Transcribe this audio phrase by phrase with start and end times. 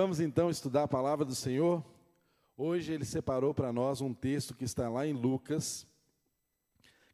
[0.00, 1.84] Vamos então estudar a palavra do Senhor.
[2.56, 5.88] Hoje ele separou para nós um texto que está lá em Lucas,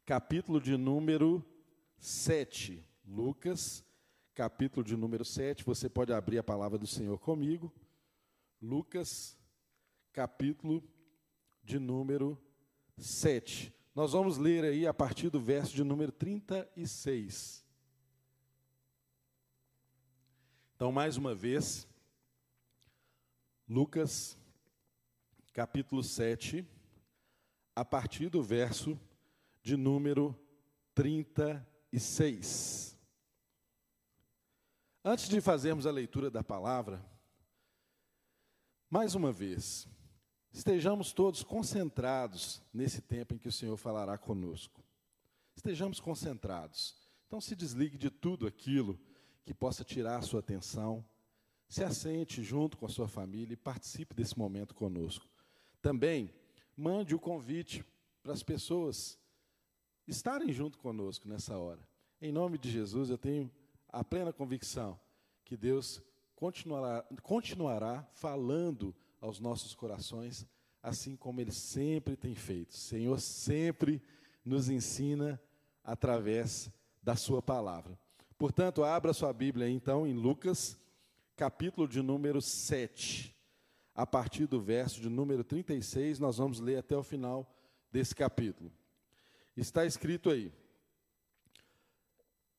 [0.05, 1.43] capítulo de número
[1.97, 2.85] 7.
[3.03, 3.83] Lucas,
[4.35, 5.63] capítulo de número 7.
[5.65, 7.73] Você pode abrir a palavra do Senhor comigo.
[8.61, 9.35] Lucas,
[10.13, 10.83] capítulo
[11.63, 12.39] de número
[12.99, 13.73] 7.
[13.95, 17.65] Nós vamos ler aí a partir do verso de número 36.
[20.75, 21.87] Então, mais uma vez,
[23.67, 24.37] Lucas,
[25.51, 26.63] capítulo 7,
[27.75, 28.99] a partir do verso
[29.63, 30.39] de número
[30.93, 32.95] 36.
[35.03, 37.03] Antes de fazermos a leitura da palavra,
[38.87, 39.87] mais uma vez,
[40.53, 44.83] estejamos todos concentrados nesse tempo em que o Senhor falará conosco.
[45.55, 46.95] Estejamos concentrados.
[47.25, 48.99] Então, se desligue de tudo aquilo
[49.43, 51.03] que possa tirar a sua atenção.
[51.67, 55.27] Se assente junto com a sua família e participe desse momento conosco.
[55.81, 56.33] Também
[56.75, 57.83] mande o convite
[58.21, 59.19] para as pessoas
[60.07, 61.81] estarem junto conosco nessa hora.
[62.21, 63.51] Em nome de Jesus, eu tenho
[63.89, 64.99] a plena convicção
[65.43, 66.01] que Deus
[66.35, 70.45] continuará, continuará falando aos nossos corações,
[70.81, 72.71] assim como Ele sempre tem feito.
[72.71, 74.01] O Senhor sempre
[74.43, 75.41] nos ensina
[75.83, 76.69] através
[77.01, 77.97] da Sua palavra.
[78.37, 80.77] Portanto, abra sua Bíblia então em Lucas,
[81.35, 83.35] capítulo de número 7.
[83.93, 87.49] A partir do verso de número 36, nós vamos ler até o final
[87.91, 88.71] desse capítulo.
[89.55, 90.51] Está escrito aí: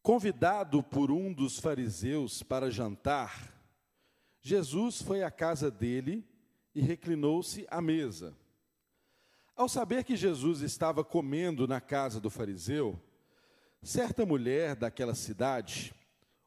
[0.03, 3.55] Convidado por um dos fariseus para jantar,
[4.41, 6.27] Jesus foi à casa dele
[6.75, 8.37] e reclinou-se à mesa.
[9.55, 13.01] Ao saber que Jesus estava comendo na casa do fariseu,
[13.87, 15.95] Certa mulher daquela cidade,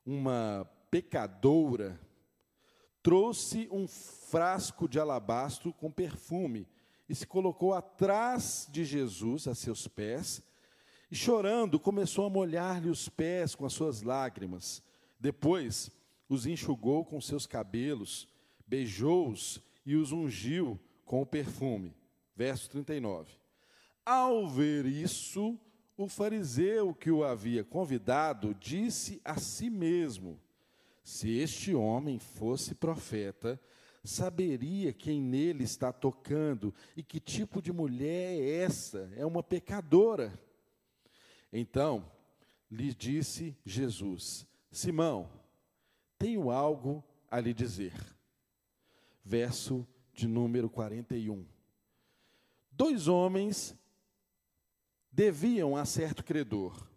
[0.06, 1.98] uma pecadora,
[3.10, 6.68] trouxe um frasco de alabastro com perfume
[7.10, 10.44] e se colocou atrás de Jesus, a seus pés,
[11.10, 14.84] e chorando começou a molhar-lhe os pés com as suas lágrimas.
[15.20, 15.90] Depois
[16.30, 18.28] os enxugou com seus cabelos,
[18.68, 21.96] beijou-os e os ungiu com o perfume.
[22.36, 23.34] Verso 39.
[24.06, 25.60] Ao ver isso,
[25.98, 30.40] o fariseu que o havia convidado disse a si mesmo:
[31.10, 33.60] Se este homem fosse profeta,
[34.04, 39.12] saberia quem nele está tocando e que tipo de mulher é essa?
[39.16, 40.40] É uma pecadora.
[41.52, 42.06] Então
[42.70, 45.28] lhe disse Jesus: Simão,
[46.16, 47.96] tenho algo a lhe dizer.
[49.26, 51.44] Verso de número 41.
[52.72, 53.76] Dois homens
[55.12, 56.88] deviam a certo credor.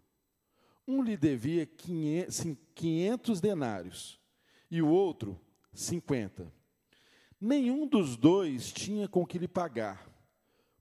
[0.87, 4.21] Um lhe devia 500 denários
[4.71, 5.41] e o outro
[5.73, 6.53] 50.
[7.41, 10.09] Nenhum dos dois tinha com que lhe pagar.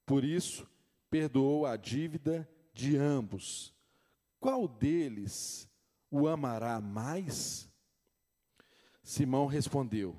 [0.05, 0.67] Por isso,
[1.09, 3.73] perdoou a dívida de ambos.
[4.39, 5.69] Qual deles
[6.09, 7.69] o amará mais?
[9.03, 10.15] Simão respondeu: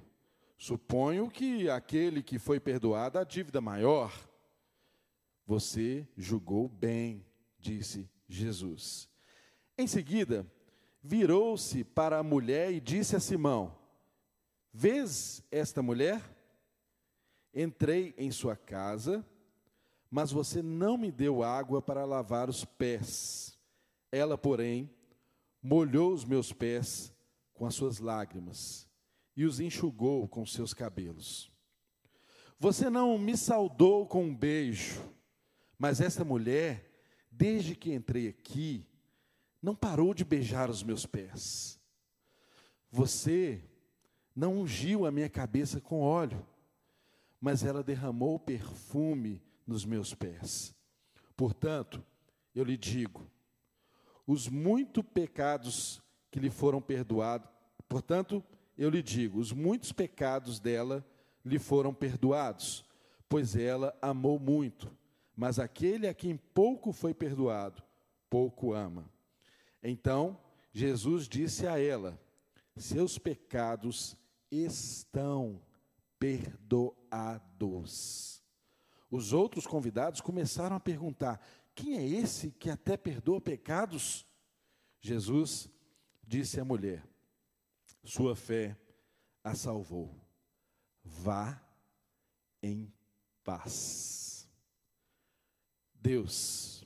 [0.57, 4.13] Suponho que aquele que foi perdoado a dívida maior.
[5.47, 7.27] Você julgou bem,
[7.59, 9.12] disse Jesus.
[9.83, 10.47] Em seguida,
[11.03, 13.77] virou-se para a mulher e disse a Simão:
[14.73, 16.23] Vês esta mulher?
[17.53, 19.27] Entrei em sua casa,
[20.09, 23.59] mas você não me deu água para lavar os pés.
[24.13, 24.89] Ela, porém,
[25.61, 27.13] molhou os meus pés
[27.53, 28.89] com as suas lágrimas
[29.37, 31.51] e os enxugou com seus cabelos.
[32.57, 35.03] Você não me saudou com um beijo
[35.83, 36.89] mas essa mulher,
[37.29, 38.87] desde que entrei aqui,
[39.63, 41.79] não parou de beijar os meus pés.
[42.91, 43.63] Você
[44.35, 46.45] não ungiu a minha cabeça com óleo,
[47.41, 50.75] mas ela derramou perfume nos meus pés.
[51.37, 52.05] Portanto,
[52.55, 53.31] eu lhe digo,
[54.27, 57.49] os muitos pecados que lhe foram perdoados,
[57.89, 58.43] portanto,
[58.77, 61.05] eu lhe digo, os muitos pecados dela
[61.45, 62.85] lhe foram perdoados,
[63.29, 64.91] pois ela amou muito.
[65.37, 67.83] Mas aquele a quem pouco foi perdoado,
[68.29, 69.11] pouco ama.
[69.83, 70.39] Então,
[70.73, 72.21] Jesus disse a ela:
[72.77, 74.17] Seus pecados
[74.51, 75.61] estão
[76.19, 76.83] perdoados.
[79.11, 81.41] Os outros convidados começaram a perguntar:
[81.75, 84.25] Quem é esse que até perdoa pecados?
[85.01, 85.69] Jesus
[86.23, 87.05] disse à mulher:
[88.05, 88.79] Sua fé
[89.43, 90.15] a salvou.
[91.05, 91.61] Vá
[92.63, 92.93] em
[93.43, 94.49] paz.
[95.95, 96.82] Deus,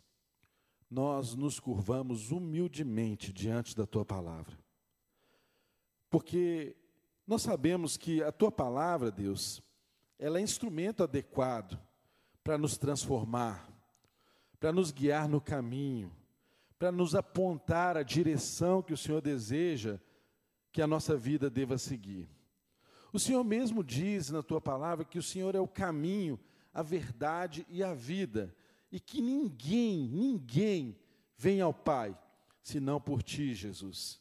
[0.90, 4.56] nós nos curvamos humildemente diante da tua palavra,
[6.08, 6.76] porque
[7.26, 9.62] nós sabemos que a tua palavra, Deus,
[10.18, 11.78] ela é instrumento adequado
[12.42, 13.68] para nos transformar,
[14.60, 16.14] para nos guiar no caminho,
[16.78, 19.98] para nos apontar a direção que o Senhor deseja
[20.72, 22.28] que a nossa vida deva seguir.
[23.12, 26.38] O Senhor mesmo diz na tua palavra que o Senhor é o caminho,
[26.72, 28.54] a verdade e a vida,
[28.90, 30.98] e que ninguém, ninguém
[31.36, 32.16] vem ao Pai
[32.62, 34.20] senão por ti, Jesus.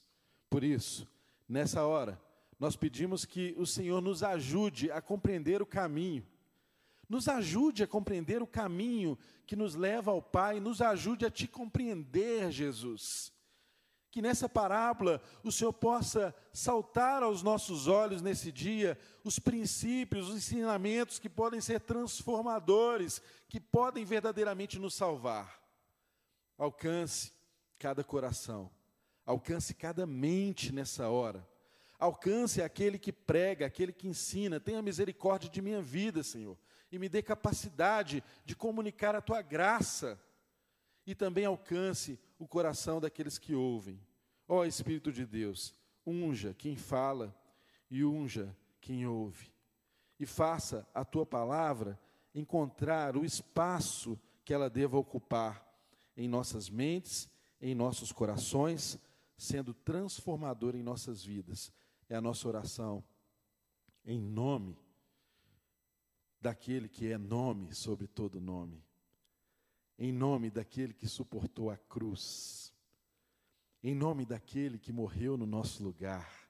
[0.49, 1.07] Por isso,
[1.47, 2.21] nessa hora,
[2.59, 6.25] nós pedimos que o Senhor nos ajude a compreender o caminho,
[7.09, 11.47] nos ajude a compreender o caminho que nos leva ao Pai, nos ajude a te
[11.47, 13.34] compreender, Jesus.
[14.15, 20.37] Que nessa parábola o Senhor possa saltar aos nossos olhos nesse dia os princípios, os
[20.37, 25.61] ensinamentos que podem ser transformadores, que podem verdadeiramente nos salvar.
[26.57, 27.33] Alcance
[27.77, 28.71] cada coração,
[29.25, 31.45] alcance cada mente nessa hora
[31.97, 34.59] Alcance aquele que prega, aquele que ensina.
[34.59, 36.57] Tenha misericórdia de minha vida, Senhor.
[36.91, 40.19] E me dê capacidade de comunicar a tua graça.
[41.05, 43.99] E também alcance o coração daqueles que ouvem.
[44.47, 45.73] Ó Espírito de Deus,
[46.05, 47.35] unja quem fala
[47.89, 49.51] e unja quem ouve.
[50.19, 51.99] E faça a tua palavra
[52.33, 55.65] encontrar o espaço que ela deva ocupar
[56.15, 57.29] em nossas mentes,
[57.59, 58.99] em nossos corações,
[59.37, 61.73] sendo transformador em nossas vidas
[62.09, 63.03] é a nossa oração
[64.03, 64.77] em nome
[66.39, 68.83] daquele que é nome sobre todo nome,
[69.97, 72.73] em nome daquele que suportou a cruz,
[73.83, 76.49] em nome daquele que morreu no nosso lugar,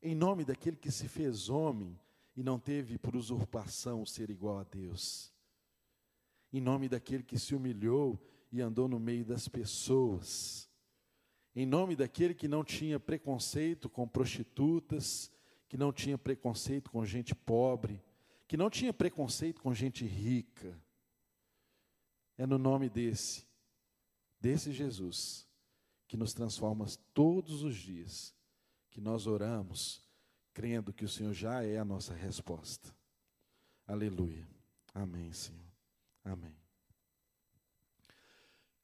[0.00, 1.98] em nome daquele que se fez homem
[2.34, 5.32] e não teve por usurpação ser igual a Deus,
[6.52, 8.18] em nome daquele que se humilhou
[8.50, 10.70] e andou no meio das pessoas
[11.54, 15.30] em nome daquele que não tinha preconceito com prostitutas,
[15.68, 18.02] que não tinha preconceito com gente pobre,
[18.48, 20.78] que não tinha preconceito com gente rica.
[22.42, 23.46] É no nome desse,
[24.40, 25.46] desse Jesus,
[26.08, 26.84] que nos transforma
[27.14, 28.34] todos os dias,
[28.90, 30.02] que nós oramos,
[30.52, 32.92] crendo que o Senhor já é a nossa resposta.
[33.86, 34.44] Aleluia.
[34.92, 35.64] Amém, Senhor.
[36.24, 36.52] Amém.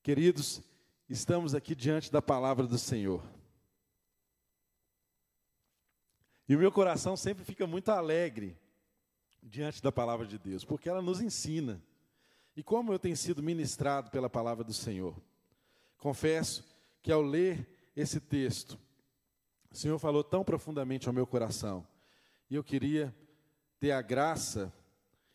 [0.05, 0.63] Queridos,
[1.09, 3.29] estamos aqui diante da palavra do Senhor.
[6.49, 8.57] E o meu coração sempre fica muito alegre
[9.43, 11.83] diante da palavra de Deus, porque ela nos ensina.
[12.59, 15.15] E como eu tenho sido ministrado pela palavra do Senhor.
[15.97, 16.65] Confesso
[17.01, 17.65] que ao ler
[17.95, 18.77] esse texto,
[19.71, 21.87] o Senhor falou tão profundamente ao meu coração,
[22.51, 23.15] e eu queria
[23.79, 24.73] ter a graça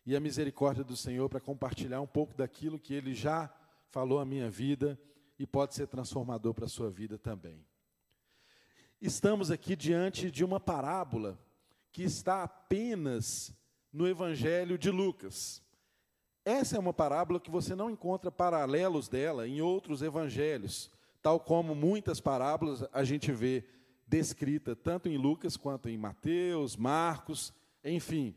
[0.05, 3.49] e a misericórdia do Senhor para compartilhar um pouco daquilo que Ele já
[3.89, 4.99] falou à minha vida
[5.39, 7.65] e pode ser transformador para a sua vida também.
[8.99, 11.39] Estamos aqui diante de uma parábola
[11.89, 13.55] que está apenas
[13.93, 15.63] no Evangelho de Lucas.
[16.45, 20.91] Essa é uma parábola que você não encontra paralelos dela em outros evangelhos,
[21.21, 23.63] tal como muitas parábolas a gente vê
[24.07, 27.53] descrita tanto em Lucas quanto em Mateus, Marcos,
[27.83, 28.35] enfim.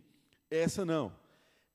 [0.50, 1.12] Essa não.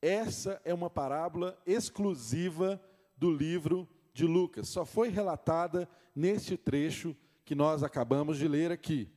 [0.02, 2.82] Essa é uma parábola exclusiva
[3.18, 9.10] do livro de Lucas só foi relatada neste trecho que nós acabamos de ler aqui.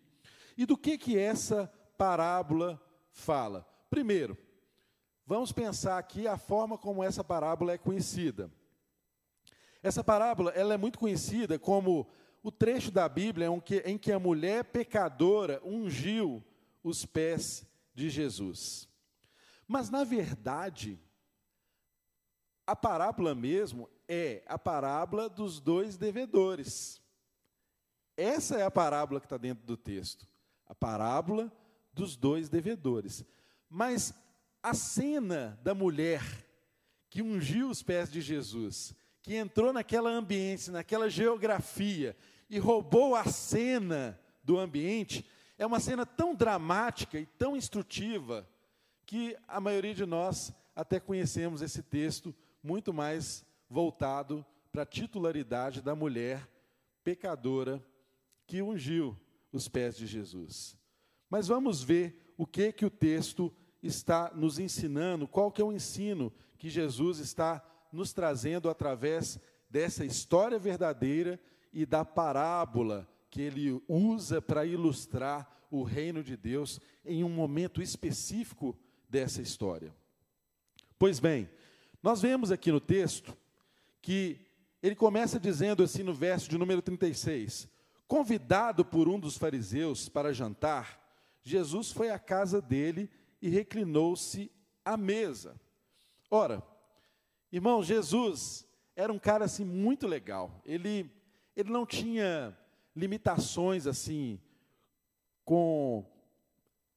[0.57, 2.81] E do que que essa parábola
[3.11, 3.67] fala?
[3.91, 4.37] Primeiro,
[5.27, 8.51] vamos pensar aqui a forma como essa parábola é conhecida.
[9.83, 12.09] Essa parábola ela é muito conhecida como
[12.43, 13.49] o trecho da Bíblia
[13.85, 16.45] em que, a mulher pecadora ungiu
[16.83, 18.89] os pés de Jesus.
[19.67, 20.99] Mas, na verdade,
[22.67, 27.01] a parábola mesmo é a parábola dos dois devedores.
[28.17, 30.27] Essa é a parábola que está dentro do texto.
[30.67, 31.53] A parábola
[31.93, 33.25] dos dois devedores.
[33.69, 34.15] Mas
[34.65, 36.23] a cena da mulher
[37.11, 42.17] que ungiu os pés de Jesus, que entrou naquela ambiente, naquela geografia
[42.49, 45.23] e roubou a cena do ambiente,
[45.59, 48.49] é uma cena tão dramática e tão instrutiva
[49.05, 55.83] que a maioria de nós até conhecemos esse texto muito mais voltado para a titularidade
[55.83, 56.49] da mulher
[57.05, 57.85] pecadora
[58.47, 59.15] que ungiu
[59.53, 60.75] os pés de Jesus.
[61.29, 63.55] Mas vamos ver o que que o texto
[63.87, 67.63] está nos ensinando, qual que é o ensino que Jesus está
[67.93, 69.39] nos trazendo através
[69.69, 71.39] dessa história verdadeira
[71.73, 77.83] e da parábola que ele usa para ilustrar o reino de Deus em um momento
[77.83, 79.93] específico dessa história.
[80.99, 81.49] Pois bem,
[82.03, 83.37] nós vemos aqui no texto
[84.01, 84.39] que
[84.83, 87.69] ele começa dizendo assim no verso de número 36:
[88.07, 91.03] Convidado por um dos fariseus para jantar,
[91.43, 93.11] Jesus foi à casa dele
[93.49, 94.51] reclinou-se
[94.85, 95.61] à mesa.
[96.31, 96.63] Ora,
[97.51, 100.61] irmão, Jesus era um cara assim muito legal.
[100.65, 101.11] Ele
[101.57, 102.57] ele não tinha
[102.95, 104.41] limitações assim
[105.45, 106.05] com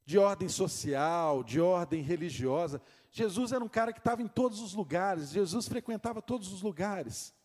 [0.06, 2.82] de ordem social, de ordem religiosa.
[3.12, 7.36] Jesus era um cara que estava em todos os lugares, Jesus frequentava todos os lugares.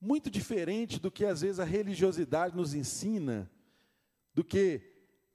[0.00, 3.50] Muito diferente do que às vezes a religiosidade nos ensina,
[4.32, 4.80] do que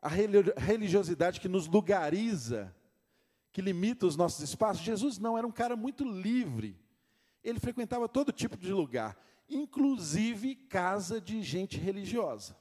[0.06, 2.72] a religiosidade que nos lugariza,
[3.52, 4.84] que limita os nossos espaços.
[4.84, 6.80] Jesus não, era um cara muito livre.
[7.44, 9.18] Ele frequentava todo tipo de lugar,
[9.50, 12.56] inclusive casa de gente religiosa.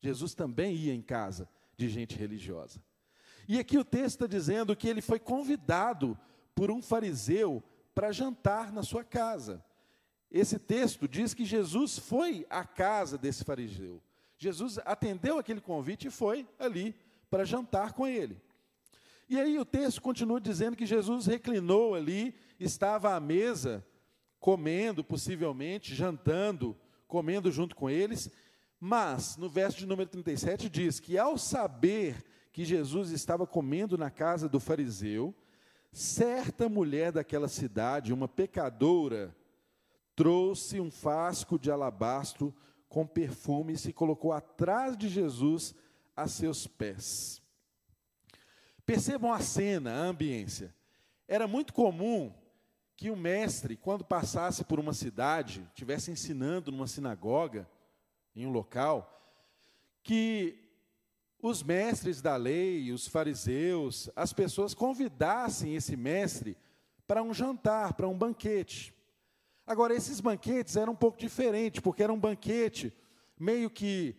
[0.00, 1.46] Jesus também ia em casa
[1.76, 2.82] de gente religiosa.
[3.46, 6.18] E aqui o texto está dizendo que ele foi convidado
[6.54, 7.62] por um fariseu
[7.94, 9.62] para jantar na sua casa.
[10.30, 14.02] Esse texto diz que Jesus foi à casa desse fariseu.
[14.42, 16.94] Jesus atendeu aquele convite e foi ali
[17.28, 18.40] para jantar com ele.
[19.28, 23.84] E aí o texto continua dizendo que Jesus reclinou ali, estava à mesa,
[24.40, 26.74] comendo, possivelmente, jantando,
[27.06, 28.30] comendo junto com eles,
[28.80, 34.10] mas no verso de número 37 diz que ao saber que Jesus estava comendo na
[34.10, 35.34] casa do fariseu,
[35.92, 39.36] certa mulher daquela cidade, uma pecadora,
[40.16, 42.54] trouxe um frasco de alabastro
[42.90, 45.74] com perfume e se colocou atrás de Jesus
[46.16, 47.40] a seus pés.
[48.84, 50.74] Percebam a cena, a ambiência.
[51.28, 52.34] Era muito comum
[52.96, 57.70] que o mestre, quando passasse por uma cidade, estivesse ensinando numa sinagoga,
[58.34, 59.24] em um local,
[60.02, 60.58] que
[61.40, 66.56] os mestres da lei, os fariseus, as pessoas convidassem esse mestre
[67.06, 68.92] para um jantar, para um banquete.
[69.70, 72.92] Agora, esses banquetes eram um pouco diferentes, porque era um banquete
[73.38, 74.16] meio que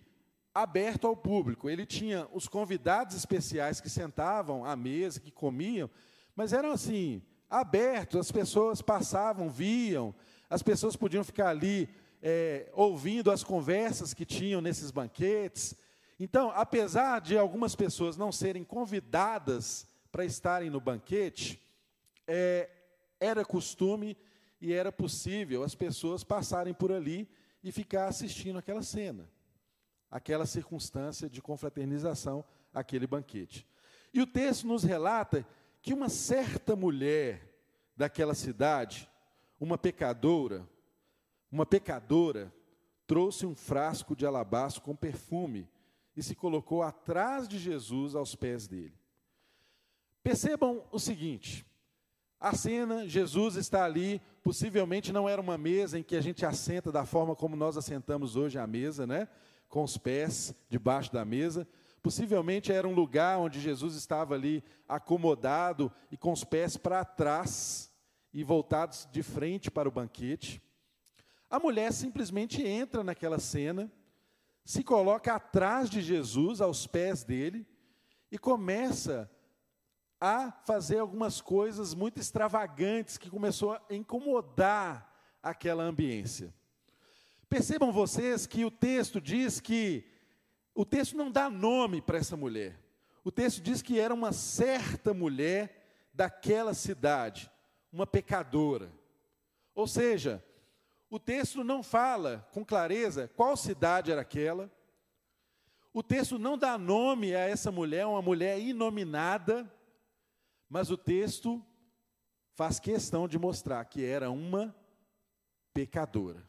[0.54, 1.70] aberto ao público.
[1.70, 5.90] Ele tinha os convidados especiais que sentavam à mesa, que comiam,
[6.38, 10.16] mas eram assim, abertos, as pessoas passavam, viam,
[10.50, 11.90] as pessoas podiam ficar ali
[12.22, 15.76] é, ouvindo as conversas que tinham nesses banquetes.
[16.18, 21.62] Então, apesar de algumas pessoas não serem convidadas para estarem no banquete,
[22.26, 22.70] é,
[23.20, 24.16] era costume
[24.62, 27.28] e era possível as pessoas passarem por ali
[27.64, 29.28] e ficar assistindo aquela cena,
[30.10, 33.68] aquela circunstância de confraternização, aquele banquete.
[34.14, 35.46] E o texto nos relata
[35.82, 37.52] que uma certa mulher
[37.98, 39.10] daquela cidade,
[39.60, 40.68] uma pecadora,
[41.52, 42.54] uma pecadora,
[43.08, 45.68] trouxe um frasco de alabastro com perfume
[46.16, 48.94] e se colocou atrás de Jesus aos pés dele.
[50.24, 51.66] Percebam o seguinte:
[52.40, 56.92] a cena, Jesus está ali, possivelmente não era uma mesa em que a gente assenta
[56.92, 59.28] da forma como nós assentamos hoje à mesa, né?
[59.68, 61.68] Com os pés debaixo da mesa.
[62.02, 67.92] Possivelmente era um lugar onde Jesus estava ali acomodado e com os pés para trás
[68.34, 70.62] e voltados de frente para o banquete.
[71.50, 73.92] A mulher simplesmente entra naquela cena
[74.64, 77.66] se coloca atrás de Jesus, aos pés dele,
[78.32, 79.41] e começa a
[80.66, 85.12] fazer algumas coisas muito extravagantes que começou a incomodar
[85.42, 86.54] aquela ambiência.
[87.50, 90.06] Percebam vocês que o texto diz que
[90.76, 92.80] o texto não dá nome para essa mulher.
[93.24, 97.52] O texto diz que era uma certa mulher daquela cidade,
[97.92, 98.92] uma pecadora.
[99.74, 100.44] Ou seja,
[101.10, 104.72] o texto não fala com clareza qual cidade era aquela.
[105.94, 109.70] O texto não dá nome a essa mulher, uma mulher inominada,
[110.72, 111.62] mas o texto
[112.54, 114.74] faz questão de mostrar que era uma
[115.74, 116.42] pecadora.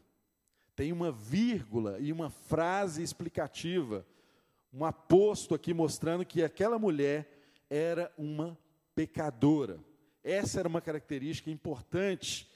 [0.77, 4.07] Tem uma vírgula e uma frase explicativa,
[4.73, 7.29] um aposto aqui mostrando que aquela mulher
[7.69, 8.57] era uma
[8.95, 9.81] pecadora.
[10.23, 12.49] Essa era uma característica importante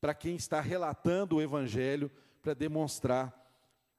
[0.00, 2.10] para quem está relatando o Evangelho
[2.40, 3.30] para demonstrar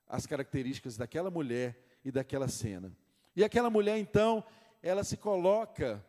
[0.08, 2.92] as características daquela mulher e daquela cena.
[3.36, 4.44] E aquela mulher, então,
[4.82, 6.04] ela se coloca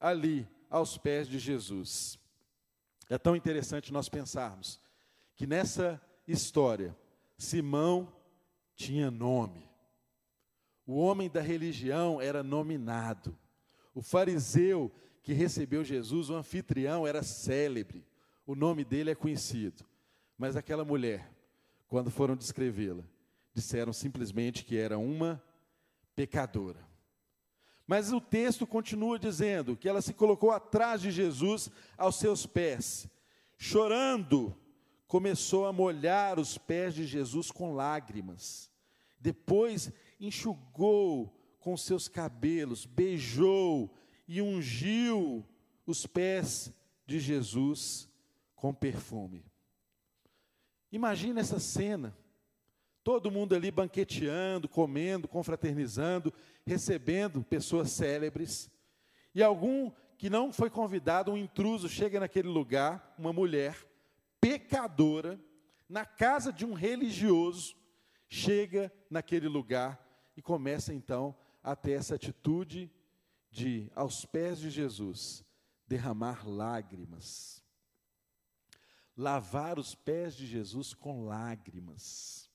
[0.00, 2.18] ali aos pés de Jesus.
[3.08, 4.80] É tão interessante nós pensarmos
[5.36, 6.96] que nessa história,
[7.36, 8.12] Simão
[8.74, 9.68] tinha nome.
[10.86, 13.36] O homem da religião era nominado.
[13.94, 14.90] O fariseu
[15.22, 18.04] que recebeu Jesus, o anfitrião, era célebre
[18.50, 19.84] o nome dele é conhecido.
[20.36, 21.32] Mas aquela mulher,
[21.86, 23.04] quando foram descrevê-la,
[23.54, 25.40] disseram simplesmente que era uma
[26.16, 26.84] pecadora.
[27.90, 31.68] Mas o texto continua dizendo que ela se colocou atrás de Jesus
[31.98, 33.08] aos seus pés,
[33.58, 34.56] chorando,
[35.08, 38.70] começou a molhar os pés de Jesus com lágrimas.
[39.18, 43.92] Depois enxugou com seus cabelos, beijou
[44.28, 45.44] e ungiu
[45.84, 46.72] os pés
[47.04, 48.08] de Jesus
[48.54, 49.44] com perfume.
[50.92, 52.16] Imagina essa cena.
[53.10, 56.32] Todo mundo ali banqueteando, comendo, confraternizando,
[56.64, 58.70] recebendo pessoas célebres.
[59.34, 63.76] E algum que não foi convidado, um intruso, chega naquele lugar, uma mulher
[64.40, 65.40] pecadora,
[65.88, 67.74] na casa de um religioso,
[68.28, 70.00] chega naquele lugar
[70.36, 72.88] e começa então a ter essa atitude
[73.50, 75.44] de, aos pés de Jesus,
[75.84, 77.60] derramar lágrimas.
[79.16, 82.49] Lavar os pés de Jesus com lágrimas.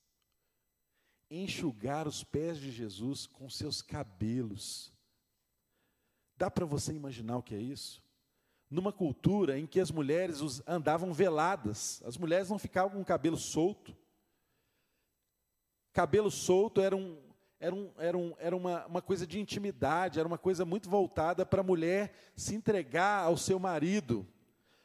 [1.30, 4.92] Enxugar os pés de Jesus com seus cabelos.
[6.36, 8.02] Dá para você imaginar o que é isso?
[8.70, 13.36] Numa cultura em que as mulheres andavam veladas, as mulheres não ficavam com o cabelo
[13.36, 13.96] solto.
[15.92, 17.16] Cabelo solto era, um,
[17.58, 21.46] era, um, era, um, era uma, uma coisa de intimidade, era uma coisa muito voltada
[21.46, 24.26] para a mulher se entregar ao seu marido.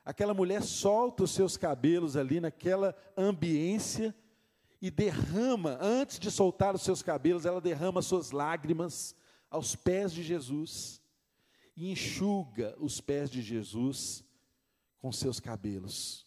[0.06, 4.16] Aquela mulher solta os seus cabelos ali naquela ambiência
[4.82, 9.16] e derrama, antes de soltar os seus cabelos, ela derrama suas lágrimas
[9.50, 11.00] aos pés de Jesus
[11.78, 14.24] e enxuga os pés de Jesus
[14.98, 16.26] com seus cabelos.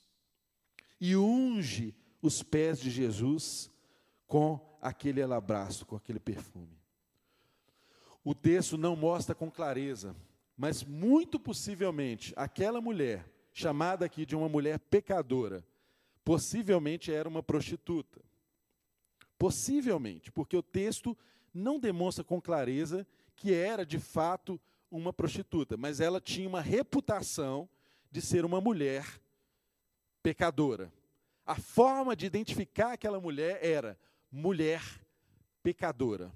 [1.00, 3.70] E unge os pés de Jesus
[4.26, 6.78] com aquele alabastro, com aquele perfume.
[8.23, 10.14] O texto não mostra com clareza,
[10.56, 15.66] mas muito possivelmente aquela mulher, chamada aqui de uma mulher pecadora,
[16.25, 18.23] possivelmente era uma prostituta.
[19.38, 21.16] Possivelmente, porque o texto
[21.52, 24.60] não demonstra com clareza que era de fato
[24.90, 27.68] uma prostituta, mas ela tinha uma reputação
[28.10, 29.20] de ser uma mulher
[30.22, 30.92] pecadora.
[31.44, 33.98] A forma de identificar aquela mulher era
[34.30, 34.82] mulher
[35.62, 36.32] pecadora.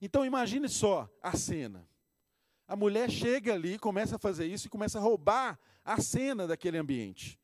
[0.00, 1.86] Então imagine só a cena.
[2.66, 6.78] A mulher chega ali, começa a fazer isso e começa a roubar a cena daquele
[6.78, 7.38] ambiente.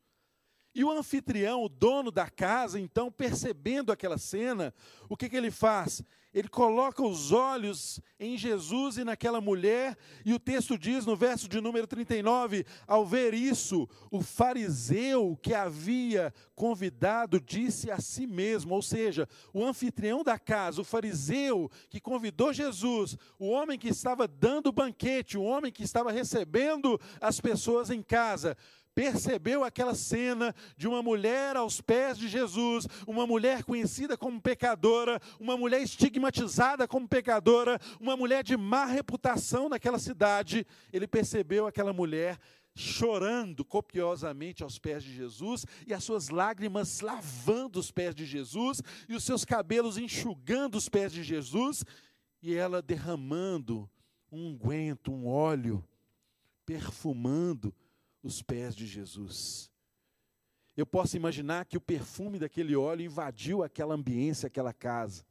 [0.75, 4.73] E o anfitrião, o dono da casa, então, percebendo aquela cena,
[5.07, 6.03] o que, que ele faz?
[6.33, 11.47] Ele coloca os olhos em Jesus e naquela mulher, e o texto diz no verso
[11.47, 18.75] de número 39: ao ver isso, o fariseu que havia convidado disse a si mesmo,
[18.75, 24.27] ou seja, o anfitrião da casa, o fariseu que convidou Jesus, o homem que estava
[24.27, 28.57] dando banquete, o homem que estava recebendo as pessoas em casa,
[28.95, 35.19] percebeu aquela cena de uma mulher aos pés de Jesus, uma mulher conhecida como pecadora,
[35.37, 40.65] uma mulher estigmatizada como pecadora, uma mulher de má reputação naquela cidade.
[40.93, 42.39] Ele percebeu aquela mulher
[42.73, 48.81] chorando copiosamente aos pés de Jesus e as suas lágrimas lavando os pés de Jesus
[49.09, 51.83] e os seus cabelos enxugando os pés de Jesus
[52.41, 53.89] e ela derramando
[54.31, 55.83] um unguento, um óleo,
[56.65, 57.73] perfumando
[58.25, 59.71] os pés de Jesus.
[60.75, 65.23] Eu posso imaginar que o perfume daquele óleo invadiu aquela ambiência, aquela casa.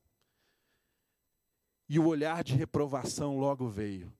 [1.88, 4.12] E o olhar de reprovação logo veio.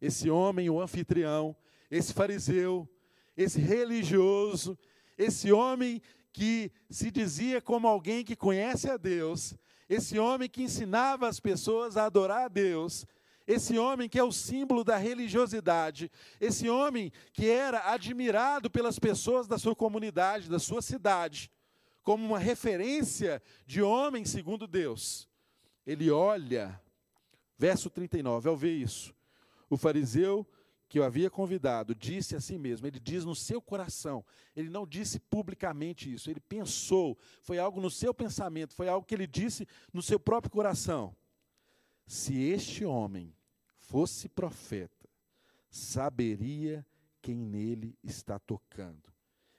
[0.00, 1.56] Esse homem, o anfitrião,
[1.90, 2.88] esse fariseu,
[3.36, 4.78] esse religioso,
[5.16, 6.00] esse homem
[6.32, 9.54] que se dizia como alguém que conhece a Deus,
[9.88, 13.06] esse homem que ensinava as pessoas a adorar a Deus,
[13.48, 19.48] esse homem que é o símbolo da religiosidade, esse homem que era admirado pelas pessoas
[19.48, 21.50] da sua comunidade, da sua cidade,
[22.02, 25.26] como uma referência de homem segundo Deus.
[25.86, 26.78] Ele olha,
[27.56, 29.14] verso 39, ao ver isso,
[29.70, 30.46] o fariseu
[30.86, 34.22] que o havia convidado disse a si mesmo, ele diz no seu coração,
[34.54, 39.14] ele não disse publicamente isso, ele pensou, foi algo no seu pensamento, foi algo que
[39.14, 41.16] ele disse no seu próprio coração.
[42.06, 43.34] Se este homem
[43.88, 45.08] fosse profeta,
[45.70, 46.86] saberia
[47.22, 49.12] quem nele está tocando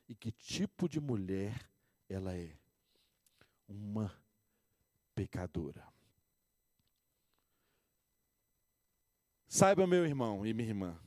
[0.08, 1.70] e que tipo de mulher
[2.08, 2.56] ela é.
[3.68, 4.12] Uma
[5.14, 5.88] pecadora.
[9.48, 11.00] Saiba, meu irmão e minha irmã,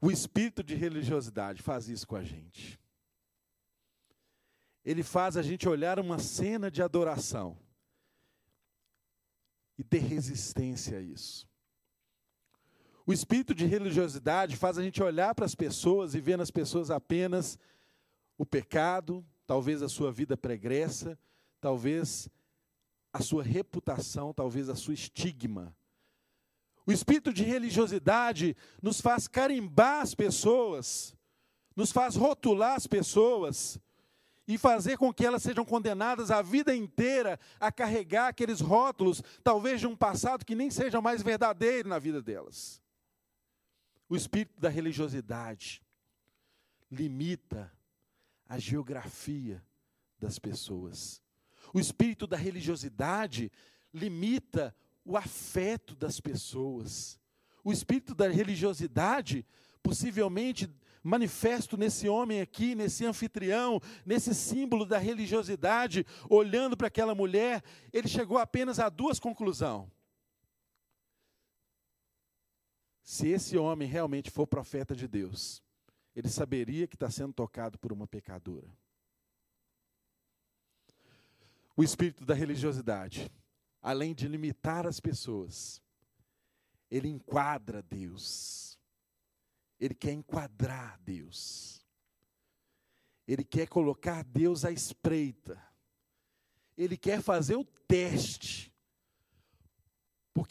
[0.00, 2.78] o espírito de religiosidade faz isso com a gente.
[4.84, 7.58] Ele faz a gente olhar uma cena de adoração
[9.78, 11.48] e ter resistência a isso.
[13.06, 16.90] O espírito de religiosidade faz a gente olhar para as pessoas e ver nas pessoas
[16.90, 17.58] apenas
[18.38, 21.18] o pecado, talvez a sua vida pregressa,
[21.60, 22.30] talvez
[23.12, 25.76] a sua reputação, talvez a sua estigma.
[26.86, 31.14] O espírito de religiosidade nos faz carimbar as pessoas,
[31.76, 33.78] nos faz rotular as pessoas
[34.48, 39.80] e fazer com que elas sejam condenadas a vida inteira a carregar aqueles rótulos, talvez
[39.80, 42.83] de um passado que nem seja mais verdadeiro na vida delas.
[44.14, 45.82] O espírito da religiosidade
[46.88, 47.72] limita
[48.48, 49.60] a geografia
[50.20, 51.20] das pessoas.
[51.72, 53.50] O espírito da religiosidade
[53.92, 54.72] limita
[55.04, 57.18] o afeto das pessoas.
[57.64, 59.44] O espírito da religiosidade,
[59.82, 60.72] possivelmente
[61.02, 68.06] manifesto nesse homem aqui, nesse anfitrião, nesse símbolo da religiosidade, olhando para aquela mulher, ele
[68.06, 69.88] chegou apenas a duas conclusões.
[73.04, 75.62] Se esse homem realmente for profeta de Deus,
[76.16, 78.66] ele saberia que está sendo tocado por uma pecadora.
[81.76, 83.30] O espírito da religiosidade,
[83.82, 85.82] além de limitar as pessoas,
[86.90, 88.78] ele enquadra Deus.
[89.78, 91.84] Ele quer enquadrar Deus.
[93.28, 95.62] Ele quer colocar Deus à espreita.
[96.74, 98.73] Ele quer fazer o teste.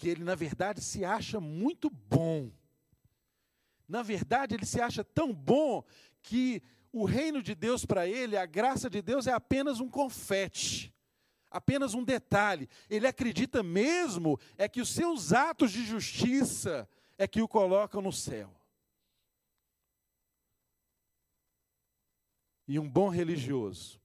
[0.04, 2.52] Porque ele, na verdade, se acha muito bom.
[3.88, 5.82] Na verdade, ele se acha tão bom
[6.22, 6.62] que
[6.92, 10.94] o reino de Deus para ele, a graça de Deus é apenas um confete,
[11.50, 12.68] apenas um detalhe.
[12.90, 16.86] Ele acredita mesmo é que os seus atos de justiça
[17.18, 18.54] é que o colocam no céu.
[22.68, 24.02] E um bom religioso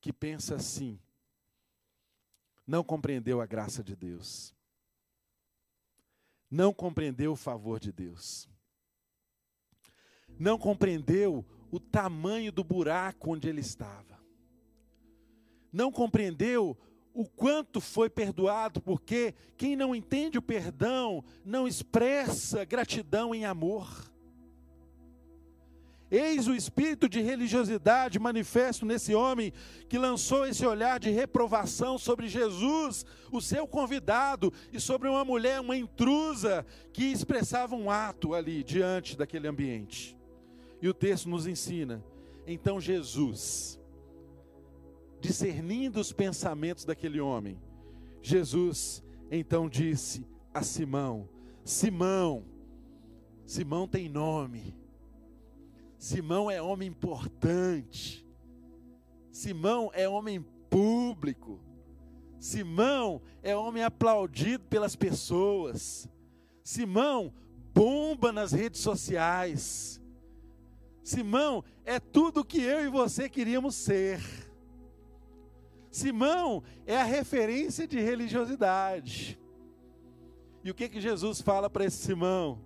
[0.00, 1.00] que pensa assim,
[2.64, 4.56] não compreendeu a graça de Deus,
[6.50, 8.48] não compreendeu o favor de Deus,
[10.38, 14.18] não compreendeu o tamanho do buraco onde ele estava,
[15.72, 16.76] não compreendeu
[17.12, 24.08] o quanto foi perdoado, porque quem não entende o perdão não expressa gratidão em amor.
[26.10, 29.52] Eis o espírito de religiosidade manifesto nesse homem
[29.88, 35.60] que lançou esse olhar de reprovação sobre Jesus, o seu convidado, e sobre uma mulher,
[35.60, 40.16] uma intrusa, que expressava um ato ali diante daquele ambiente.
[40.80, 42.02] E o texto nos ensina:
[42.46, 43.78] então Jesus,
[45.20, 47.60] discernindo os pensamentos daquele homem,
[48.22, 51.28] Jesus então disse a Simão:
[51.64, 52.46] Simão,
[53.44, 54.77] Simão tem nome
[55.98, 58.24] Simão é homem importante.
[59.32, 61.60] Simão é homem público.
[62.38, 66.08] Simão é homem aplaudido pelas pessoas.
[66.62, 67.34] Simão
[67.74, 70.00] bomba nas redes sociais.
[71.02, 74.20] Simão é tudo que eu e você queríamos ser.
[75.90, 79.38] Simão é a referência de religiosidade.
[80.62, 82.60] E o que que Jesus fala para esse Simão?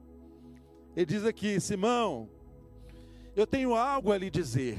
[0.96, 2.28] Ele diz aqui: Simão,
[3.34, 4.78] eu tenho algo a lhe dizer.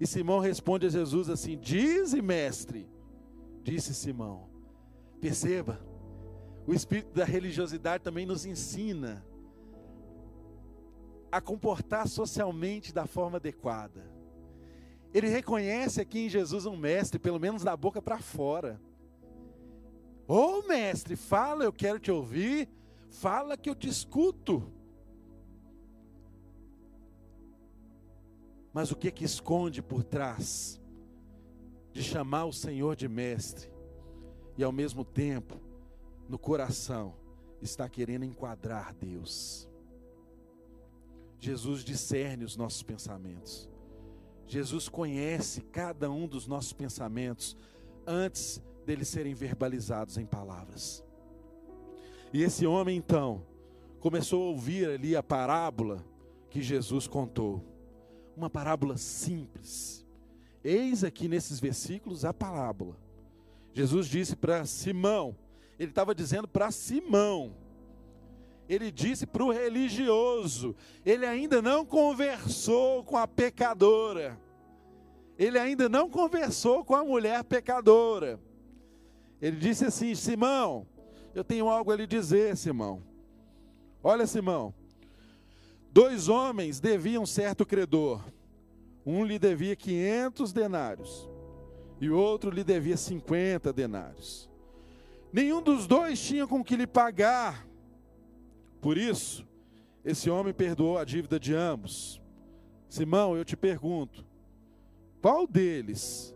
[0.00, 2.88] E Simão responde a Jesus assim: Dize, mestre,
[3.62, 4.48] disse Simão.
[5.20, 5.80] Perceba,
[6.66, 9.24] o espírito da religiosidade também nos ensina
[11.30, 14.08] a comportar socialmente da forma adequada.
[15.12, 18.80] Ele reconhece aqui em Jesus um mestre, pelo menos da boca para fora.
[20.26, 22.68] Ô oh, mestre, fala, eu quero te ouvir.
[23.08, 24.70] Fala que eu te escuto.
[28.78, 30.80] Mas o que que esconde por trás
[31.92, 33.68] de chamar o Senhor de mestre
[34.56, 35.60] e ao mesmo tempo
[36.28, 37.12] no coração
[37.60, 39.68] está querendo enquadrar Deus?
[41.40, 43.68] Jesus discerne os nossos pensamentos.
[44.46, 47.56] Jesus conhece cada um dos nossos pensamentos
[48.06, 51.04] antes deles serem verbalizados em palavras.
[52.32, 53.44] E esse homem então
[53.98, 56.06] começou a ouvir ali a parábola
[56.48, 57.76] que Jesus contou
[58.38, 60.06] uma parábola simples.
[60.62, 62.96] Eis aqui nesses versículos a parábola.
[63.72, 65.36] Jesus disse para Simão,
[65.78, 67.54] ele estava dizendo para Simão,
[68.68, 70.74] ele disse para o religioso,
[71.04, 74.38] ele ainda não conversou com a pecadora,
[75.38, 78.40] ele ainda não conversou com a mulher pecadora.
[79.40, 80.84] Ele disse assim: Simão,
[81.32, 83.00] eu tenho algo a lhe dizer, Simão.
[84.02, 84.74] Olha, Simão,
[85.92, 88.24] Dois homens deviam certo credor.
[89.04, 91.28] Um lhe devia 500 denários
[92.00, 94.48] e o outro lhe devia 50 denários.
[95.32, 97.66] Nenhum dos dois tinha com que lhe pagar.
[98.80, 99.46] Por isso,
[100.04, 102.20] esse homem perdoou a dívida de ambos.
[102.88, 104.24] Simão, eu te pergunto:
[105.20, 106.34] qual deles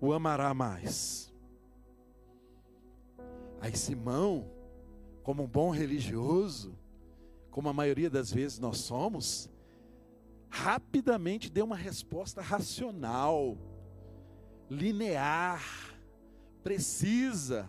[0.00, 1.32] o amará mais?
[3.60, 4.50] Aí Simão,
[5.22, 6.76] como um bom religioso,
[7.56, 9.48] como a maioria das vezes nós somos,
[10.50, 13.56] rapidamente deu uma resposta racional,
[14.68, 15.64] linear,
[16.62, 17.66] precisa.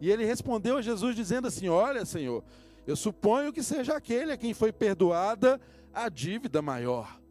[0.00, 2.42] E ele respondeu a Jesus dizendo assim: Olha, Senhor,
[2.84, 5.60] eu suponho que seja aquele a quem foi perdoada
[5.94, 7.22] a dívida maior.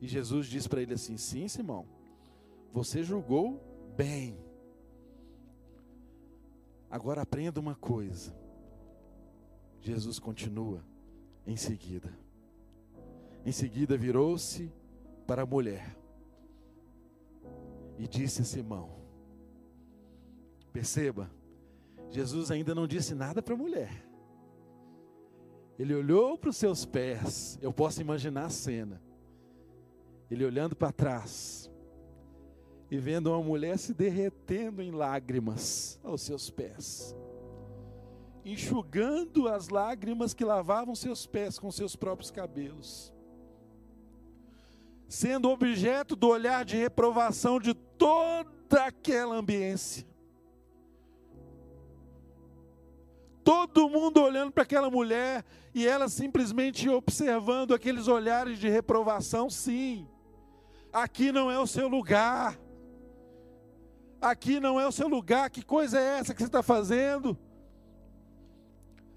[0.00, 1.86] E Jesus disse para ele assim: Sim, Simão,
[2.72, 3.62] você julgou
[3.96, 4.36] bem.
[6.90, 8.34] Agora aprenda uma coisa.
[9.80, 10.82] Jesus continua
[11.46, 12.12] em seguida.
[13.44, 14.72] Em seguida virou-se
[15.26, 15.96] para a mulher
[17.98, 18.90] e disse a Simão:
[20.72, 21.30] Perceba,
[22.10, 24.04] Jesus ainda não disse nada para a mulher.
[25.78, 29.02] Ele olhou para os seus pés, eu posso imaginar a cena.
[30.30, 31.70] Ele olhando para trás
[32.90, 37.14] e vendo uma mulher se derretendo em lágrimas aos seus pés,
[38.44, 43.12] enxugando as lágrimas que lavavam seus pés com seus próprios cabelos,
[45.08, 50.06] sendo objeto do olhar de reprovação de toda aquela ambiência.
[53.44, 60.08] todo mundo olhando para aquela mulher e ela simplesmente observando aqueles olhares de reprovação, sim.
[60.90, 62.58] Aqui não é o seu lugar.
[64.20, 65.50] Aqui não é o seu lugar.
[65.50, 67.36] Que coisa é essa que você está fazendo?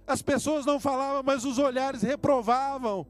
[0.07, 3.05] As pessoas não falavam, mas os olhares reprovavam.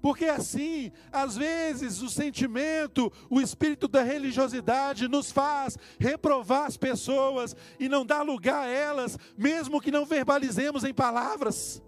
[0.00, 7.56] Porque assim, às vezes, o sentimento, o espírito da religiosidade nos faz reprovar as pessoas
[7.80, 11.82] e não dar lugar a elas, mesmo que não verbalizemos em palavras.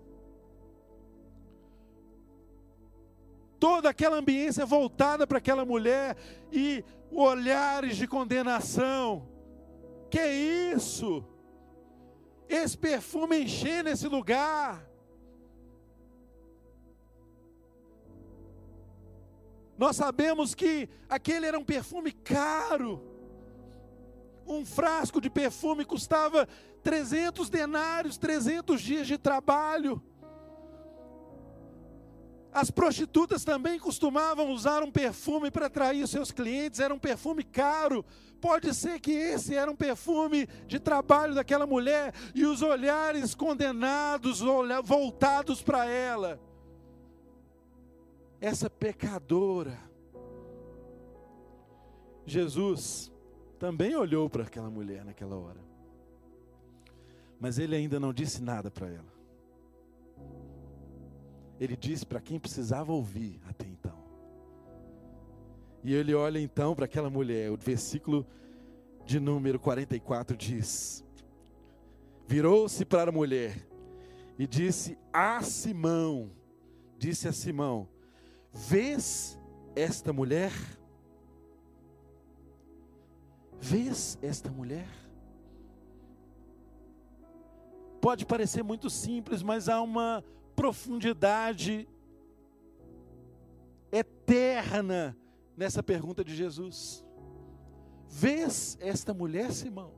[3.61, 6.17] Toda aquela ambiência voltada para aquela mulher
[6.51, 9.29] e olhares de condenação.
[10.11, 10.27] Que
[10.75, 11.23] isso?
[12.49, 14.87] Esse perfume encher nesse lugar.
[19.77, 23.03] Nós sabemos que aquele era um perfume caro.
[24.47, 26.49] Um frasco de perfume custava
[26.83, 30.03] 300 denários, 300 dias de trabalho.
[32.57, 37.45] As prostitutas também costumavam usar um perfume para atrair os seus clientes, era um perfume
[37.45, 38.03] caro.
[38.41, 44.41] Pode ser que esse era um perfume de trabalho daquela mulher e os olhares condenados,
[44.83, 46.41] voltados para ela
[48.41, 49.79] essa pecadora.
[52.25, 53.13] Jesus
[53.59, 55.61] também olhou para aquela mulher naquela hora,
[57.39, 59.16] mas ele ainda não disse nada para ela.
[61.61, 63.97] Ele disse para quem precisava ouvir até então.
[65.83, 68.27] E ele olha então para aquela mulher, o versículo
[69.05, 71.05] de número 44 diz:
[72.27, 73.57] Virou-se para a mulher
[74.39, 76.31] e disse a Simão,
[76.99, 77.89] disse a Simão:
[78.53, 79.39] Vês
[79.75, 80.53] esta mulher?
[83.61, 84.89] Vês esta mulher?
[88.01, 90.23] Pode parecer muito simples, mas há uma
[90.57, 91.87] profundidade
[93.93, 95.17] eterna
[95.57, 97.05] nessa pergunta de Jesus.
[98.09, 99.93] Vês esta mulher, Simão?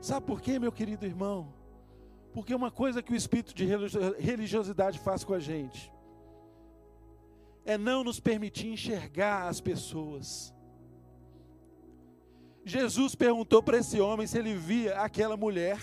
[0.00, 1.54] Sabe por quê, meu querido irmão?
[2.32, 3.66] Porque uma coisa que o espírito de
[4.18, 5.92] religiosidade faz com a gente
[7.64, 10.52] é não nos permitir enxergar as pessoas.
[12.64, 15.80] Jesus perguntou para esse homem se ele via aquela mulher.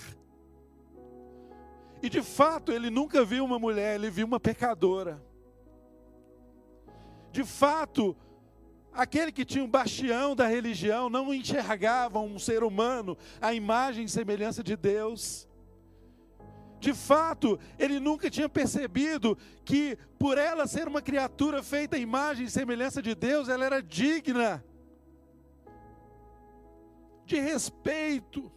[2.01, 5.21] E de fato, ele nunca viu uma mulher, ele viu uma pecadora.
[7.31, 8.15] De fato,
[8.93, 14.09] aquele que tinha um bastião da religião não enxergava um ser humano, a imagem e
[14.09, 15.47] semelhança de Deus.
[16.79, 22.45] De fato, ele nunca tinha percebido que, por ela ser uma criatura feita à imagem
[22.45, 24.63] e semelhança de Deus, ela era digna
[27.29, 28.51] de respeito,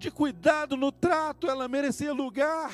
[0.00, 2.72] de cuidado no trato, ela merecia lugar.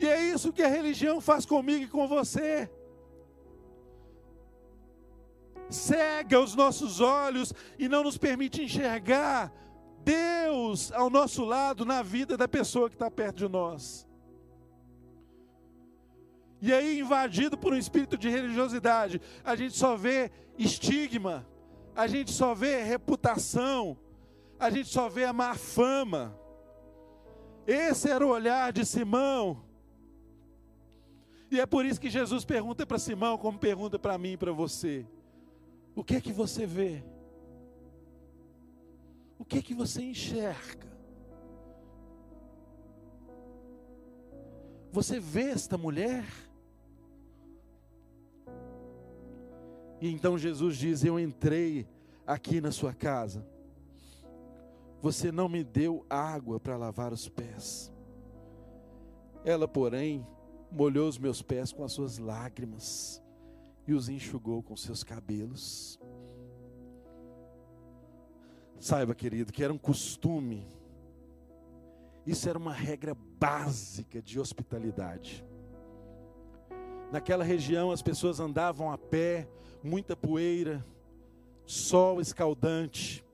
[0.00, 2.70] E é isso que a religião faz comigo e com você.
[5.70, 9.52] Cega os nossos olhos e não nos permite enxergar
[10.04, 14.08] Deus ao nosso lado na vida da pessoa que está perto de nós.
[16.60, 21.46] E aí, invadido por um espírito de religiosidade, a gente só vê estigma,
[21.94, 23.96] a gente só vê reputação,
[24.58, 26.36] a gente só vê a má fama.
[27.66, 29.62] Esse era o olhar de Simão.
[31.50, 34.52] E é por isso que Jesus pergunta para Simão, como pergunta para mim e para
[34.52, 35.06] você:
[35.94, 37.02] O que é que você vê?
[39.38, 40.88] O que é que você enxerga?
[44.90, 46.24] Você vê esta mulher?
[50.00, 51.86] E então Jesus diz: Eu entrei
[52.26, 53.46] aqui na sua casa.
[55.00, 57.92] Você não me deu água para lavar os pés.
[59.44, 60.26] Ela, porém,
[60.70, 63.22] molhou os meus pés com as suas lágrimas
[63.86, 65.98] e os enxugou com seus cabelos.
[68.78, 70.68] Saiba, querido, que era um costume,
[72.26, 75.44] isso era uma regra básica de hospitalidade.
[77.10, 79.48] Naquela região as pessoas andavam a pé,
[79.82, 80.84] muita poeira,
[81.64, 83.24] sol escaldante.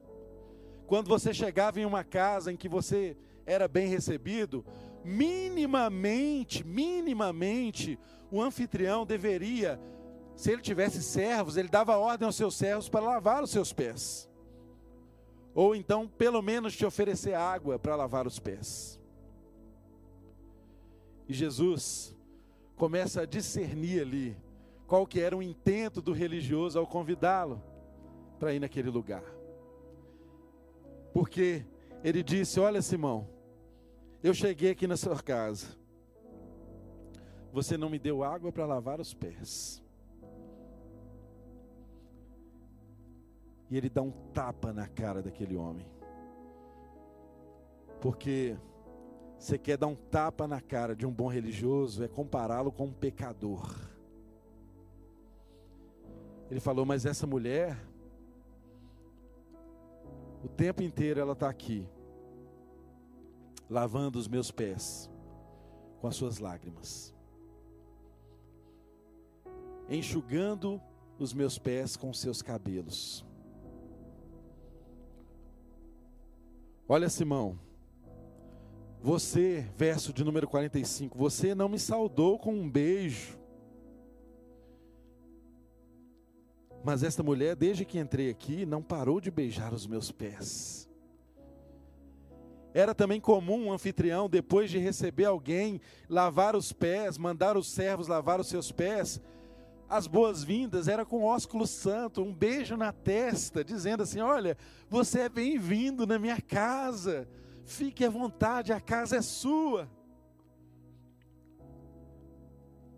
[0.94, 4.64] Quando você chegava em uma casa em que você era bem recebido,
[5.04, 7.98] minimamente, minimamente,
[8.30, 9.80] o anfitrião deveria,
[10.36, 14.30] se ele tivesse servos, ele dava ordem aos seus servos para lavar os seus pés.
[15.52, 19.00] Ou então, pelo menos, te oferecer água para lavar os pés.
[21.28, 22.14] E Jesus
[22.76, 24.36] começa a discernir ali
[24.86, 27.60] qual que era o intento do religioso ao convidá-lo
[28.38, 29.33] para ir naquele lugar.
[31.14, 31.64] Porque
[32.02, 33.28] ele disse: Olha, Simão,
[34.22, 35.68] eu cheguei aqui na sua casa,
[37.52, 39.80] você não me deu água para lavar os pés.
[43.70, 45.86] E ele dá um tapa na cara daquele homem.
[48.00, 48.56] Porque
[49.38, 52.92] você quer dar um tapa na cara de um bom religioso é compará-lo com um
[52.92, 53.74] pecador.
[56.50, 57.78] Ele falou, mas essa mulher,
[60.44, 61.88] o tempo inteiro ela está aqui,
[63.68, 65.10] lavando os meus pés
[66.00, 67.14] com as suas lágrimas,
[69.88, 70.78] enxugando
[71.18, 73.24] os meus pés com seus cabelos.
[76.86, 77.58] Olha, Simão,
[79.00, 83.38] você, verso de número 45, você não me saudou com um beijo.
[86.84, 90.86] Mas esta mulher, desde que entrei aqui, não parou de beijar os meus pés.
[92.74, 98.06] Era também comum um anfitrião, depois de receber alguém, lavar os pés, mandar os servos
[98.06, 99.18] lavar os seus pés.
[99.88, 104.54] As boas-vindas era com ósculo santo, um beijo na testa, dizendo assim: Olha,
[104.90, 107.26] você é bem-vindo na minha casa,
[107.64, 109.88] fique à vontade, a casa é sua.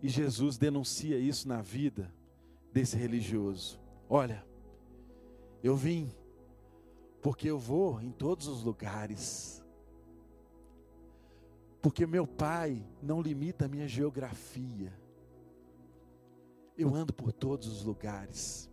[0.03, 2.16] E Jesus denuncia isso na vida
[2.77, 3.79] desse religioso.
[4.07, 4.45] Olha,
[5.63, 6.11] eu vim
[7.23, 9.65] porque eu vou em todos os lugares.
[11.81, 14.93] Porque meu pai não limita a minha geografia.
[16.77, 18.69] Eu ando por todos os lugares.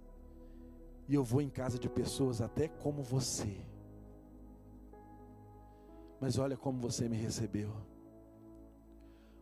[1.09, 3.57] E eu vou em casa de pessoas até como você.
[6.21, 7.73] Mas olha como você me recebeu.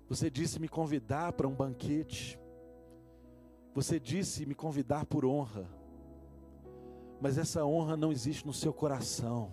[0.08, 2.38] Você disse me convidar para um banquete.
[3.74, 5.66] Você disse me convidar por honra,
[7.20, 9.52] mas essa honra não existe no seu coração.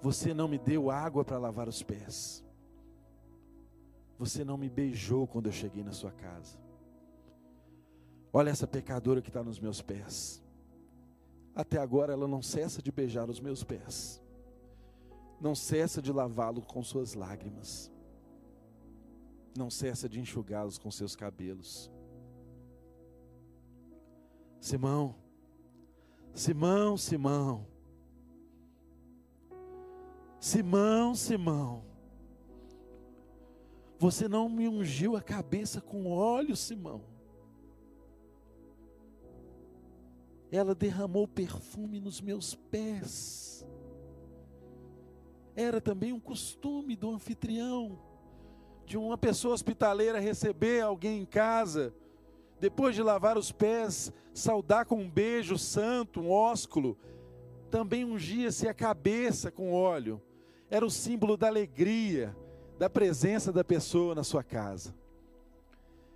[0.00, 2.44] Você não me deu água para lavar os pés.
[4.18, 6.56] Você não me beijou quando eu cheguei na sua casa.
[8.32, 10.42] Olha essa pecadora que está nos meus pés.
[11.54, 14.22] Até agora ela não cessa de beijar os meus pés,
[15.40, 17.90] não cessa de lavá-lo com suas lágrimas
[19.56, 21.90] não cessa de enxugá-los com seus cabelos.
[24.60, 25.14] Simão,
[26.34, 27.66] Simão, Simão,
[30.40, 31.84] Simão, Simão,
[33.98, 37.02] você não me ungiu a cabeça com óleo, Simão.
[40.50, 43.66] Ela derramou perfume nos meus pés.
[45.54, 47.98] Era também um costume do anfitrião
[48.86, 51.92] de uma pessoa hospitaleira receber alguém em casa,
[52.60, 56.96] depois de lavar os pés, saudar com um beijo santo, um ósculo,
[57.68, 60.22] também ungia-se a cabeça com óleo.
[60.70, 62.34] Era o símbolo da alegria,
[62.78, 64.94] da presença da pessoa na sua casa.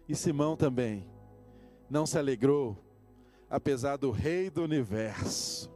[0.09, 1.09] E Simão também
[1.89, 2.79] não se alegrou,
[3.49, 5.71] apesar do rei do universo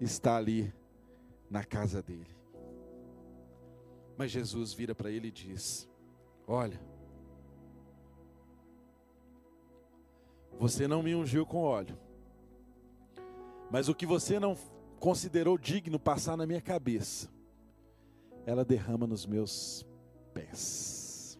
[0.00, 0.72] estar ali
[1.50, 2.40] na casa dele.
[4.16, 5.89] Mas Jesus vira para ele e diz:
[6.52, 6.80] Olha,
[10.58, 11.96] você não me ungiu com óleo,
[13.70, 14.56] mas o que você não
[14.98, 17.30] considerou digno passar na minha cabeça,
[18.44, 19.86] ela derrama nos meus
[20.34, 21.38] pés,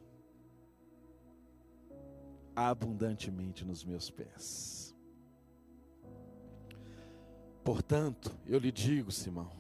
[2.55, 4.95] abundantemente nos meus pés.
[7.65, 9.51] Portanto, eu lhe digo, Simão,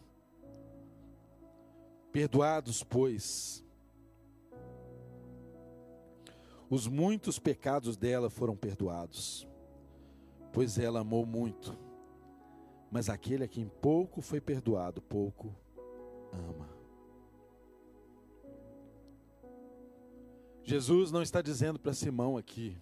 [2.13, 3.65] Perdoados, pois,
[6.71, 9.47] os muitos pecados dela foram perdoados,
[10.53, 11.77] pois ela amou muito.
[12.93, 15.53] Mas aquele a quem pouco foi perdoado, pouco
[16.33, 16.69] ama.
[20.63, 22.79] Jesus não está dizendo para Simão aqui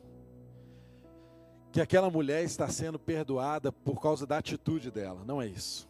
[1.72, 5.88] que aquela mulher está sendo perdoada por causa da atitude dela, não é isso.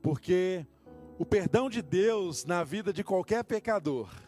[0.00, 0.64] Porque
[1.18, 4.27] o perdão de Deus na vida de qualquer pecador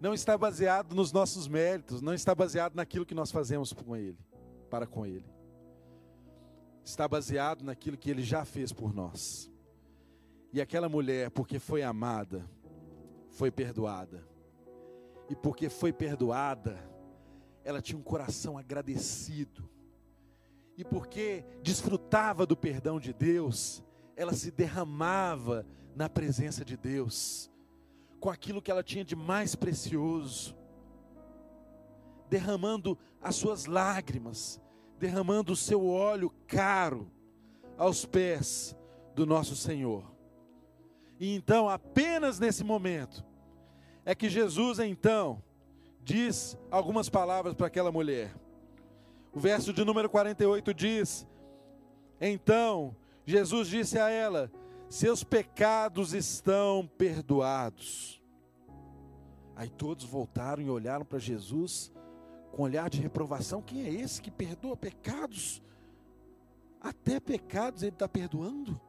[0.00, 4.18] não está baseado nos nossos méritos, não está baseado naquilo que nós fazemos com Ele,
[4.70, 5.26] para com Ele.
[6.82, 9.50] Está baseado naquilo que Ele já fez por nós.
[10.52, 12.48] E aquela mulher, porque foi amada,
[13.28, 14.26] foi perdoada.
[15.28, 16.78] E porque foi perdoada,
[17.62, 19.68] ela tinha um coração agradecido.
[20.76, 23.84] E porque desfrutava do perdão de Deus,
[24.16, 27.49] ela se derramava na presença de Deus,
[28.20, 30.54] com aquilo que ela tinha de mais precioso,
[32.28, 34.60] derramando as suas lágrimas,
[34.98, 37.10] derramando o seu óleo caro
[37.78, 38.76] aos pés
[39.14, 40.04] do nosso Senhor.
[41.18, 43.24] E então, apenas nesse momento,
[44.04, 45.42] é que Jesus então
[46.02, 48.34] diz algumas palavras para aquela mulher.
[49.32, 51.26] O verso de número 48 diz:
[52.20, 52.94] Então
[53.24, 54.50] Jesus disse a ela:
[54.90, 58.20] Seus pecados estão perdoados.
[59.54, 61.92] Aí todos voltaram e olharam para Jesus
[62.50, 65.62] com olhar de reprovação: Quem é esse que perdoa pecados?
[66.80, 68.80] Até pecados ele está perdoando.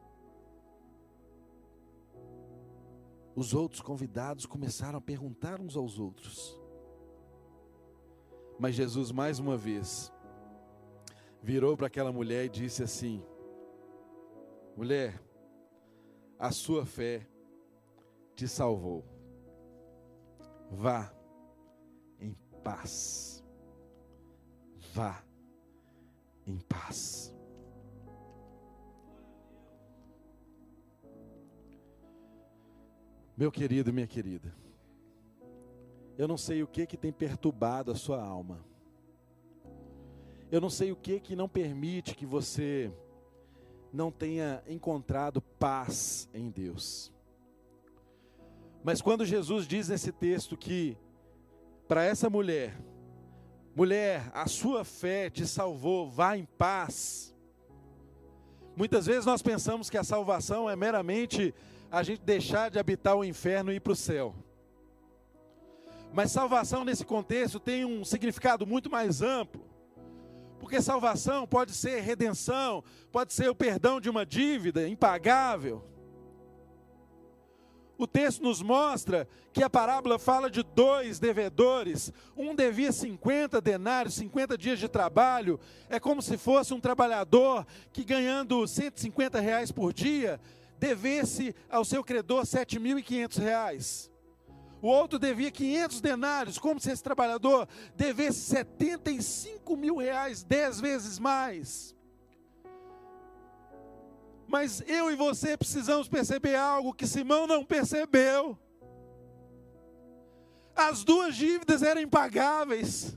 [3.35, 6.59] Os outros convidados começaram a perguntar uns aos outros.
[8.57, 10.11] Mas Jesus, mais uma vez,
[11.43, 13.23] virou para aquela mulher e disse assim:
[14.75, 15.21] Mulher,
[16.41, 17.27] a sua fé
[18.35, 19.05] te salvou.
[20.71, 21.13] Vá
[22.19, 23.43] em paz.
[24.91, 25.23] Vá
[26.47, 27.31] em paz.
[33.37, 34.51] Meu querido, minha querida,
[36.17, 38.65] eu não sei o que que tem perturbado a sua alma.
[40.51, 42.91] Eu não sei o que que não permite que você
[43.91, 47.11] não tenha encontrado paz em Deus.
[48.83, 50.97] Mas quando Jesus diz nesse texto que
[51.87, 52.75] para essa mulher,
[53.75, 57.35] mulher, a sua fé te salvou, vá em paz.
[58.75, 61.53] Muitas vezes nós pensamos que a salvação é meramente
[61.91, 64.33] a gente deixar de habitar o inferno e ir para o céu.
[66.13, 69.70] Mas salvação nesse contexto tem um significado muito mais amplo.
[70.61, 75.83] Porque salvação pode ser redenção, pode ser o perdão de uma dívida impagável.
[77.97, 82.13] O texto nos mostra que a parábola fala de dois devedores.
[82.37, 85.59] Um devia 50 denários, 50 dias de trabalho.
[85.89, 90.39] É como se fosse um trabalhador que ganhando 150 reais por dia,
[90.77, 94.10] devesse ao seu credor 7.500 reais.
[94.81, 101.19] O outro devia 500 denários, como se esse trabalhador devesse 75 mil reais, 10 vezes
[101.19, 101.95] mais.
[104.47, 108.57] Mas eu e você precisamos perceber algo que Simão não percebeu.
[110.75, 113.15] As duas dívidas eram impagáveis.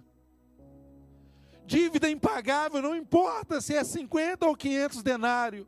[1.64, 5.66] Dívida impagável, não importa se é 50 ou 500 denários.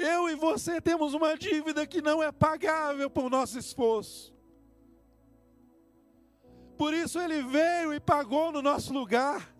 [0.00, 4.34] Eu e você temos uma dívida que não é pagável por nosso esforço.
[6.78, 9.54] Por isso ele veio e pagou no nosso lugar.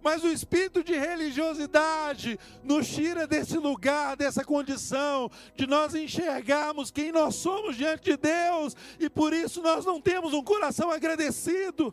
[0.00, 7.10] Mas o espírito de religiosidade nos tira desse lugar, dessa condição, de nós enxergarmos quem
[7.10, 11.92] nós somos diante de Deus, e por isso nós não temos um coração agradecido.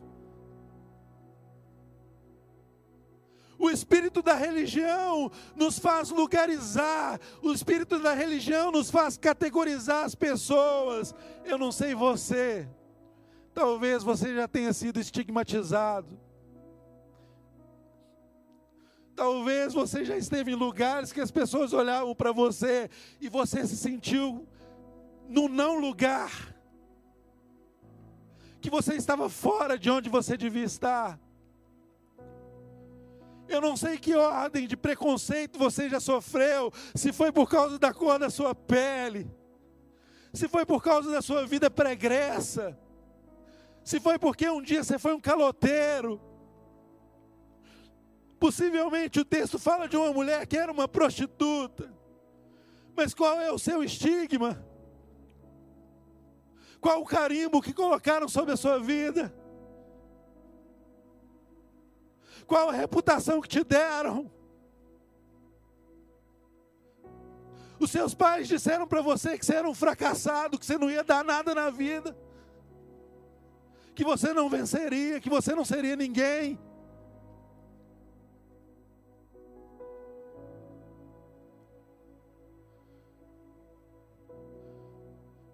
[3.58, 10.14] O espírito da religião nos faz lugarizar, o espírito da religião nos faz categorizar as
[10.14, 11.14] pessoas.
[11.44, 12.68] Eu não sei você,
[13.54, 16.18] talvez você já tenha sido estigmatizado.
[19.14, 23.74] Talvez você já esteve em lugares que as pessoas olhavam para você e você se
[23.74, 24.46] sentiu
[25.26, 26.54] no não lugar,
[28.60, 31.18] que você estava fora de onde você devia estar.
[33.48, 37.94] Eu não sei que ordem de preconceito você já sofreu, se foi por causa da
[37.94, 39.30] cor da sua pele,
[40.32, 42.78] se foi por causa da sua vida pregressa,
[43.84, 46.20] se foi porque um dia você foi um caloteiro,
[48.38, 51.92] Possivelmente o texto fala de uma mulher que era uma prostituta.
[52.94, 54.62] Mas qual é o seu estigma?
[56.80, 59.34] Qual o carimbo que colocaram sobre a sua vida?
[62.46, 64.30] Qual a reputação que te deram?
[67.78, 71.04] Os seus pais disseram para você que você era um fracassado, que você não ia
[71.04, 72.16] dar nada na vida,
[73.94, 76.58] que você não venceria, que você não seria ninguém.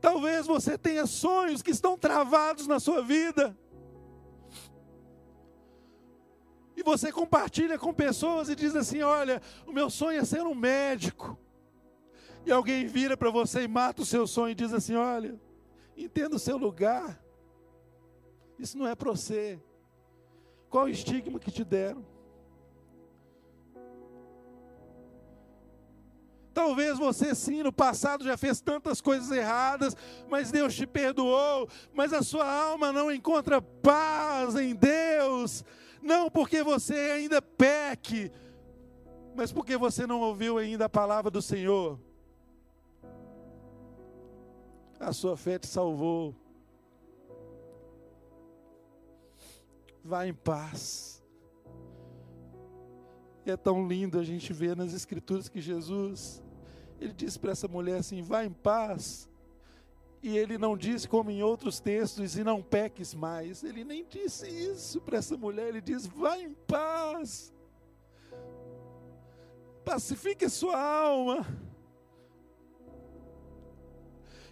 [0.01, 3.57] Talvez você tenha sonhos que estão travados na sua vida.
[6.83, 10.53] E você compartilha com pessoas e diz assim: Olha, o meu sonho é ser um
[10.55, 11.39] médico.
[12.45, 15.41] E alguém vira para você e mata o seu sonho e diz assim: Olha,
[15.97, 17.22] entenda o seu lugar.
[18.59, 19.62] Isso não é para você.
[20.68, 22.05] Qual o estigma que te deram?
[26.53, 29.97] Talvez você sim, no passado já fez tantas coisas erradas,
[30.28, 35.64] mas Deus te perdoou, mas a sua alma não encontra paz em Deus,
[36.03, 38.30] não porque você ainda peque,
[39.34, 41.98] mas porque você não ouviu ainda a palavra do Senhor.
[44.98, 46.34] A sua fé te salvou.
[50.05, 51.22] Vá em paz.
[53.44, 56.42] E é tão lindo a gente ver nas Escrituras que Jesus,
[57.00, 59.28] ele disse para essa mulher assim: vá em paz.
[60.23, 63.64] E ele não disse como em outros textos, e não peques mais.
[63.64, 67.53] Ele nem disse isso para essa mulher, ele diz: vá em paz.
[69.85, 71.45] Pacifique sua alma.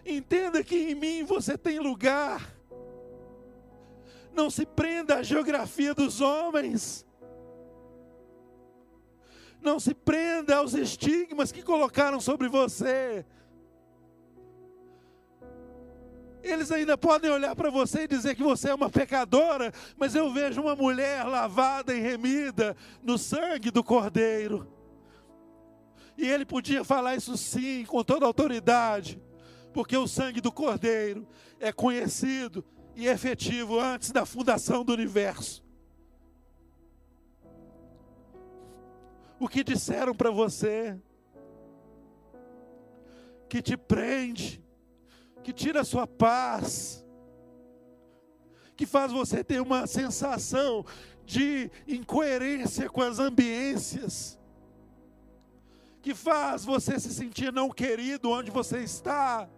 [0.05, 2.53] Entenda que em mim você tem lugar.
[4.33, 7.05] Não se prenda à geografia dos homens
[9.61, 13.23] não se prenda aos estigmas que colocaram sobre você.
[16.43, 20.31] Eles ainda podem olhar para você e dizer que você é uma pecadora, mas eu
[20.31, 24.67] vejo uma mulher lavada e remida no sangue do Cordeiro.
[26.17, 29.21] E ele podia falar isso sim, com toda autoridade,
[29.73, 31.27] porque o sangue do Cordeiro
[31.59, 32.63] é conhecido
[32.95, 35.63] e efetivo antes da fundação do universo.
[39.41, 40.95] o que disseram para você,
[43.49, 44.63] que te prende,
[45.43, 47.05] que tira a sua paz,
[48.75, 50.85] que faz você ter uma sensação
[51.25, 54.39] de incoerência com as ambiências,
[56.01, 59.49] que faz você se sentir não querido onde você está,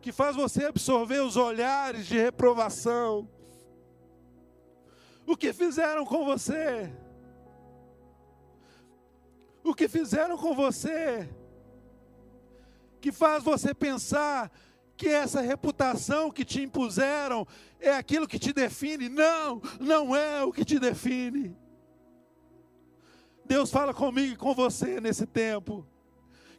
[0.00, 3.28] que faz você absorver os olhares de reprovação.
[5.26, 6.90] O que fizeram com você?
[9.62, 11.28] o que fizeram com você,
[13.00, 14.50] que faz você pensar
[15.00, 17.46] que essa reputação que te impuseram
[17.80, 19.08] é aquilo que te define.
[19.08, 21.56] Não, não é o que te define.
[23.46, 25.86] Deus fala comigo e com você nesse tempo,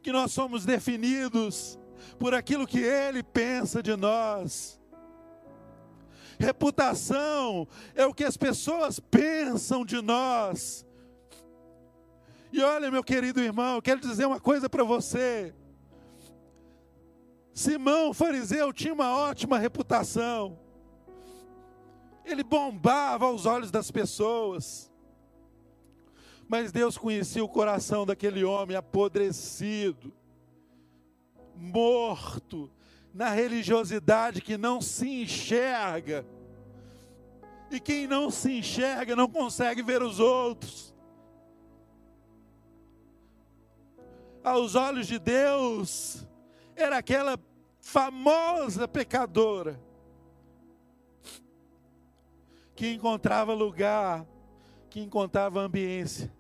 [0.02, 1.78] que nós somos definidos
[2.18, 4.82] por aquilo que Ele pensa de nós.
[6.40, 10.84] Reputação é o que as pessoas pensam de nós
[12.52, 15.54] e olha, meu querido irmão, eu quero dizer uma coisa para você.
[17.54, 20.58] Simão, fariseu, tinha uma ótima reputação.
[22.24, 24.92] Ele bombava aos olhos das pessoas.
[26.48, 30.14] Mas Deus conhecia o coração daquele homem apodrecido,
[31.56, 32.70] morto,
[33.14, 36.26] na religiosidade que não se enxerga.
[37.70, 40.92] E quem não se enxerga não consegue ver os outros.
[44.44, 46.26] aos olhos de Deus,
[46.82, 47.40] era aquela
[47.80, 49.80] famosa pecadora
[52.76, 54.26] que encontrava lugar,
[54.90, 56.34] que encontrava ambiência.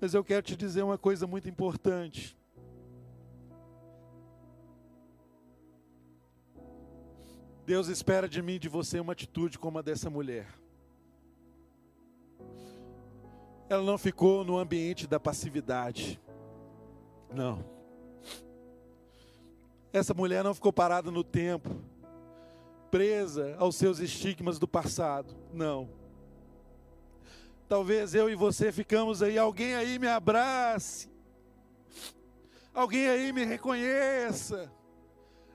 [0.00, 2.36] Mas eu quero te dizer uma coisa muito importante.
[7.64, 10.46] Deus espera de mim de você uma atitude como a dessa mulher.
[13.68, 16.20] Ela não ficou no ambiente da passividade.
[17.32, 17.64] Não.
[19.92, 21.70] Essa mulher não ficou parada no tempo,
[22.90, 25.34] presa aos seus estigmas do passado.
[25.52, 25.88] Não.
[27.68, 31.10] Talvez eu e você ficamos aí, alguém aí me abrace.
[32.74, 34.70] Alguém aí me reconheça.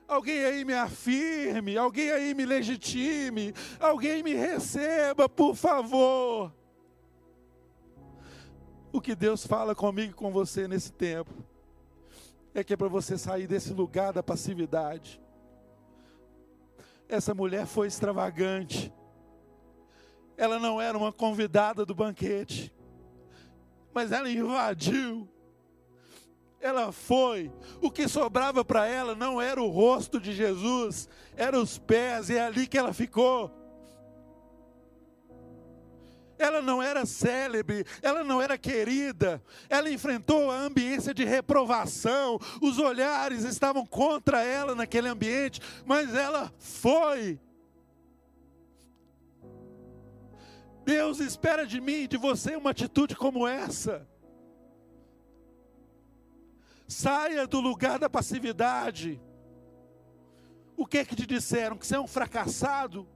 [0.08, 6.52] Alguém aí me afirme, alguém aí me legitime, alguém me receba, por favor.
[8.92, 11.32] O que Deus fala comigo e com você nesse tempo
[12.54, 15.20] é que é para você sair desse lugar da passividade.
[17.08, 18.92] Essa mulher foi extravagante.
[20.36, 22.72] Ela não era uma convidada do banquete,
[23.92, 25.28] mas ela invadiu.
[26.60, 27.52] Ela foi.
[27.80, 32.36] O que sobrava para ela não era o rosto de Jesus, eram os pés, e
[32.36, 33.61] é ali que ela ficou
[36.42, 42.78] ela não era célebre, ela não era querida, ela enfrentou a ambiência de reprovação, os
[42.78, 47.38] olhares estavam contra ela naquele ambiente, mas ela foi.
[50.84, 54.06] Deus espera de mim de você uma atitude como essa.
[56.88, 59.20] Saia do lugar da passividade.
[60.76, 61.78] O que é que te disseram?
[61.78, 63.08] Que você é um fracassado?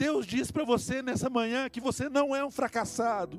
[0.00, 3.38] Deus diz para você nessa manhã que você não é um fracassado.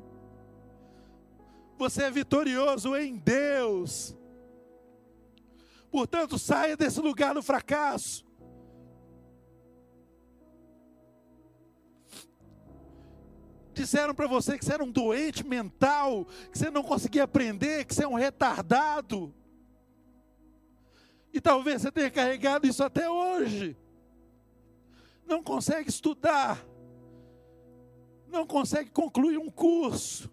[1.76, 4.16] Você é vitorioso em Deus.
[5.90, 8.24] Portanto, saia desse lugar do fracasso.
[13.74, 17.96] Disseram para você que você era um doente mental, que você não conseguia aprender, que
[17.96, 19.34] você é um retardado.
[21.34, 23.76] E talvez você tenha carregado isso até hoje
[25.26, 26.66] não consegue estudar,
[28.28, 30.32] não consegue concluir um curso.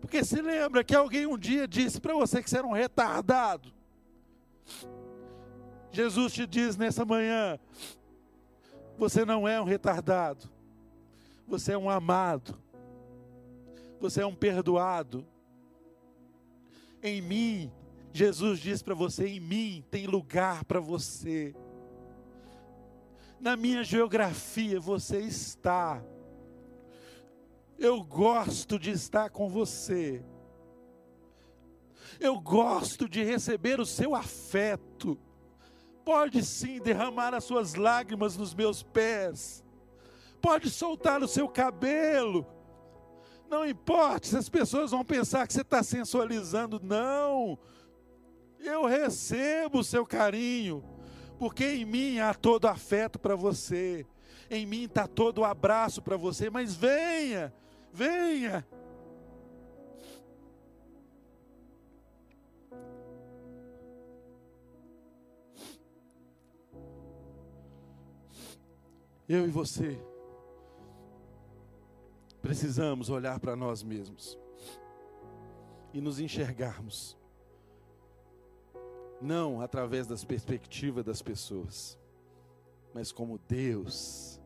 [0.00, 3.72] Porque se lembra que alguém um dia disse para você que você era um retardado.
[5.90, 7.58] Jesus te diz nessa manhã:
[8.96, 10.48] você não é um retardado,
[11.46, 12.56] você é um amado,
[14.00, 15.26] você é um perdoado.
[17.02, 17.72] Em mim,
[18.12, 21.54] Jesus diz para você: em mim tem lugar para você
[23.40, 26.02] na minha geografia você está.
[27.78, 30.24] Eu gosto de estar com você.
[32.18, 35.18] Eu gosto de receber o seu afeto.
[36.04, 39.64] Pode sim derramar as suas lágrimas nos meus pés.
[40.40, 42.46] Pode soltar o seu cabelo.
[43.48, 46.80] Não importa se as pessoas vão pensar que você está sensualizando.
[46.82, 47.58] Não.
[48.58, 50.97] Eu recebo o seu carinho
[51.38, 54.04] porque em mim há todo afeto para você,
[54.50, 57.54] em mim está todo abraço para você, mas venha,
[57.92, 58.66] venha.
[69.28, 70.00] Eu e você
[72.40, 74.38] precisamos olhar para nós mesmos
[75.92, 77.16] e nos enxergarmos
[79.20, 81.98] não através das perspectivas das pessoas,
[82.94, 84.40] mas como Deus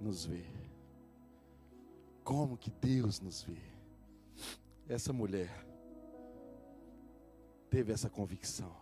[0.00, 0.44] nos vê.
[2.24, 3.60] Como que Deus nos vê.
[4.88, 5.66] Essa mulher
[7.70, 8.74] teve essa convicção.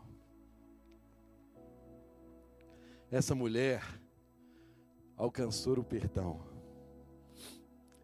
[3.11, 3.85] Essa mulher
[5.17, 6.41] alcançou o perdão.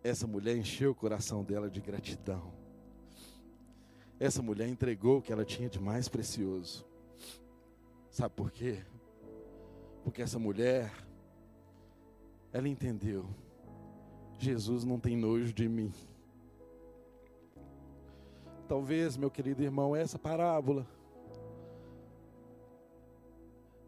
[0.02, 2.52] Essa mulher encheu o coração dela de gratidão.
[4.18, 6.91] Essa mulher entregou o que ela tinha de mais precioso.
[8.12, 8.78] Sabe por quê?
[10.04, 10.92] Porque essa mulher,
[12.52, 13.24] ela entendeu.
[14.38, 15.90] Jesus não tem nojo de mim.
[18.68, 20.86] Talvez, meu querido irmão, essa parábola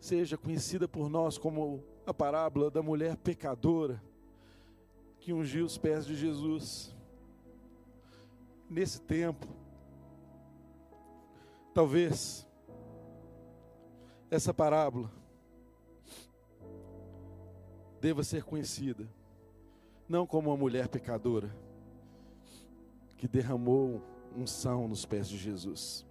[0.00, 4.02] seja conhecida por nós como a parábola da mulher pecadora
[5.20, 6.96] que ungiu os pés de Jesus.
[8.70, 9.46] Nesse tempo,
[11.74, 12.43] talvez
[14.34, 15.10] essa parábola
[18.00, 19.08] deva ser conhecida
[20.08, 21.54] não como uma mulher pecadora
[23.16, 24.02] que derramou
[24.36, 26.04] unção nos pés de Jesus,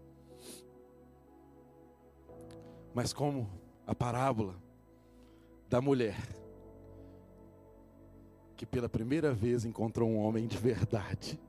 [2.93, 3.49] mas como
[3.85, 4.55] a parábola
[5.69, 6.17] da mulher
[8.55, 11.39] que pela primeira vez encontrou um homem de verdade.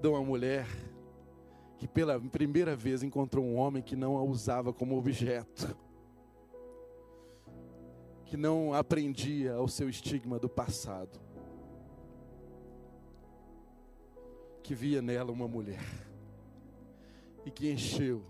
[0.00, 0.66] De uma mulher
[1.80, 5.74] que pela primeira vez encontrou um homem que não a usava como objeto,
[8.26, 11.18] que não aprendia ao seu estigma do passado,
[14.62, 15.80] que via nela uma mulher
[17.46, 18.22] e que encheu,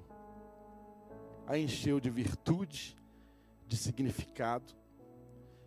[1.44, 2.96] a encheu de virtude,
[3.66, 4.72] de significado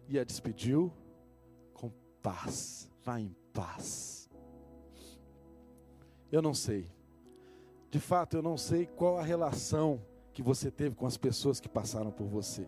[0.08, 0.90] e a despediu
[1.74, 2.90] com paz.
[3.04, 4.30] Vá em paz.
[6.32, 7.03] Eu não sei
[7.94, 10.02] de fato, eu não sei qual a relação
[10.34, 12.68] que você teve com as pessoas que passaram por você.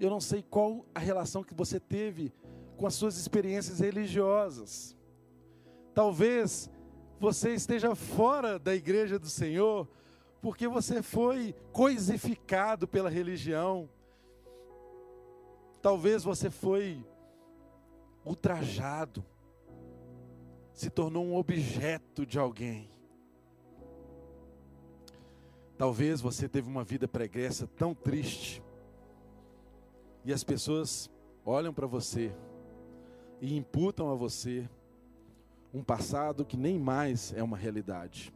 [0.00, 2.32] Eu não sei qual a relação que você teve
[2.78, 4.96] com as suas experiências religiosas.
[5.92, 6.70] Talvez
[7.20, 9.86] você esteja fora da igreja do Senhor
[10.40, 13.90] porque você foi coisificado pela religião.
[15.82, 17.04] Talvez você foi
[18.24, 19.22] ultrajado,
[20.72, 22.91] se tornou um objeto de alguém.
[25.82, 28.62] Talvez você teve uma vida pregressa tão triste,
[30.24, 31.10] e as pessoas
[31.44, 32.32] olham para você
[33.40, 34.70] e imputam a você
[35.74, 38.32] um passado que nem mais é uma realidade.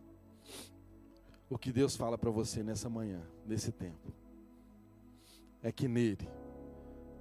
[1.49, 4.12] O que Deus fala para você nessa manhã, nesse tempo,
[5.62, 6.28] é que nele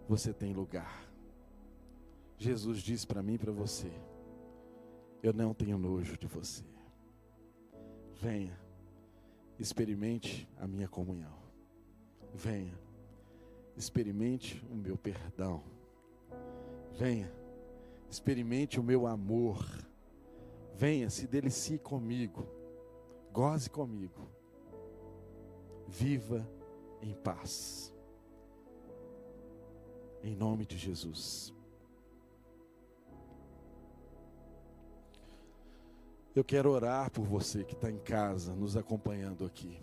[0.09, 1.07] você tem lugar.
[2.35, 3.91] Jesus diz para mim e para você:
[5.21, 6.63] Eu não tenho nojo de você.
[8.15, 8.64] Venha,
[9.59, 11.35] experimente a minha comunhão.
[12.33, 12.77] Venha,
[13.77, 15.63] experimente o meu perdão.
[16.93, 17.31] Venha,
[18.09, 19.65] experimente o meu amor.
[20.73, 22.45] Venha, se delicie comigo.
[23.31, 24.29] Goze comigo.
[25.87, 26.47] Viva
[27.01, 27.93] em paz.
[30.21, 31.54] Em nome de Jesus.
[36.35, 39.81] Eu quero orar por você que está em casa, nos acompanhando aqui.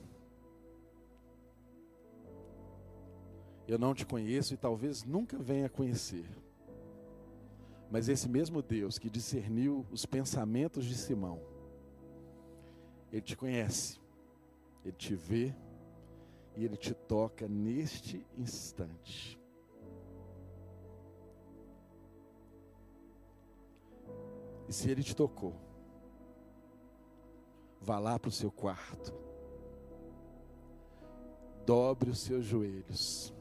[3.67, 6.29] Eu não te conheço e talvez nunca venha conhecer.
[7.91, 11.41] Mas esse mesmo Deus que discerniu os pensamentos de Simão,
[13.11, 13.99] Ele te conhece,
[14.85, 15.55] Ele te vê
[16.55, 19.41] e Ele te toca neste instante.
[24.69, 25.72] E se Ele te tocou,
[27.83, 29.13] Vá lá para o seu quarto.
[31.67, 33.35] Dobre os seus joelhos.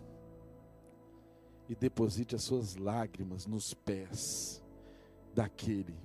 [1.69, 4.61] E deposite as suas lágrimas nos pés
[5.33, 5.95] daquele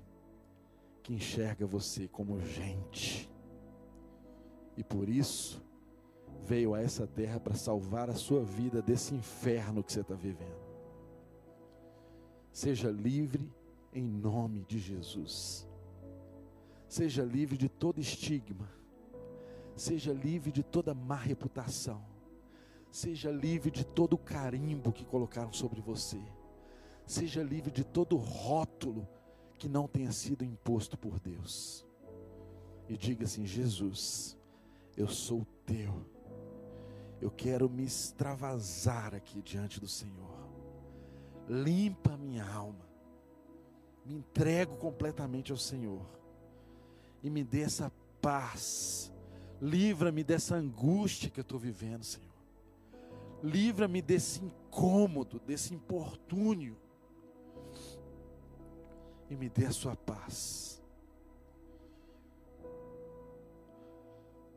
[1.03, 3.30] que enxerga você como gente.
[4.76, 5.62] E por isso
[6.45, 10.66] veio a essa terra para salvar a sua vida desse inferno que você está vivendo.
[12.53, 13.53] Seja livre
[13.93, 15.66] em nome de Jesus.
[16.89, 18.68] Seja livre de todo estigma.
[19.74, 22.03] Seja livre de toda má reputação.
[22.91, 26.20] Seja livre de todo carimbo que colocaram sobre você.
[27.07, 29.07] Seja livre de todo rótulo
[29.59, 31.84] que não tenha sido imposto por Deus.
[32.89, 34.37] E diga assim: Jesus,
[34.97, 36.07] eu sou teu.
[37.20, 40.49] Eu quero me extravasar aqui diante do Senhor.
[41.49, 42.87] Limpa minha alma.
[44.05, 46.16] Me entrego completamente ao Senhor
[47.27, 47.91] e me dê essa
[48.22, 49.12] paz.
[49.61, 52.31] Livra-me dessa angústia que eu estou vivendo, Senhor.
[53.43, 56.77] Livra-me desse incômodo, desse importúnio.
[59.29, 60.81] E me dê a sua paz.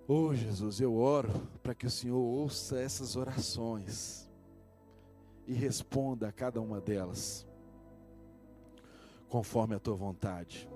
[0.07, 4.29] Oh Jesus, eu oro para que o Senhor ouça essas orações
[5.47, 7.47] e responda a cada uma delas,
[9.27, 10.69] conforme a tua vontade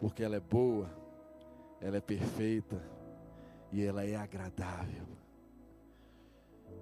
[0.00, 0.88] porque ela é boa,
[1.80, 2.80] ela é perfeita
[3.72, 5.06] e ela é agradável.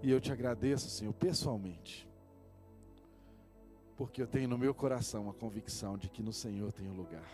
[0.02, 2.08] E eu te agradeço, Senhor, pessoalmente,
[3.96, 7.30] porque eu tenho no meu coração a convicção de que no Senhor tenho lugar.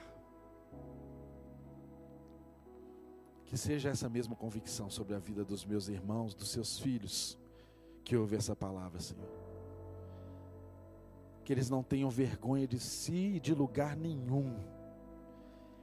[3.44, 7.36] Que seja essa mesma convicção sobre a vida dos meus irmãos, dos seus filhos,
[8.04, 9.28] que ouvem essa palavra, Senhor.
[11.44, 14.56] Que eles não tenham vergonha de si e de lugar nenhum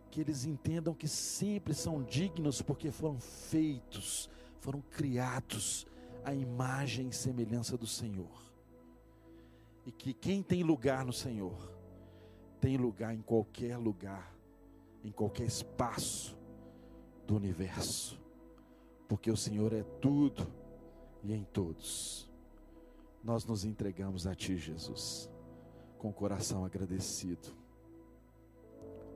[0.09, 4.29] que eles entendam que sempre são dignos porque foram feitos,
[4.59, 5.85] foram criados
[6.23, 8.51] à imagem e semelhança do Senhor.
[9.85, 11.71] E que quem tem lugar no Senhor,
[12.59, 14.35] tem lugar em qualquer lugar,
[15.03, 16.37] em qualquer espaço
[17.25, 18.19] do universo,
[19.07, 20.45] porque o Senhor é tudo
[21.23, 22.29] e em todos.
[23.23, 25.29] Nós nos entregamos a Ti, Jesus,
[25.97, 27.59] com o coração agradecido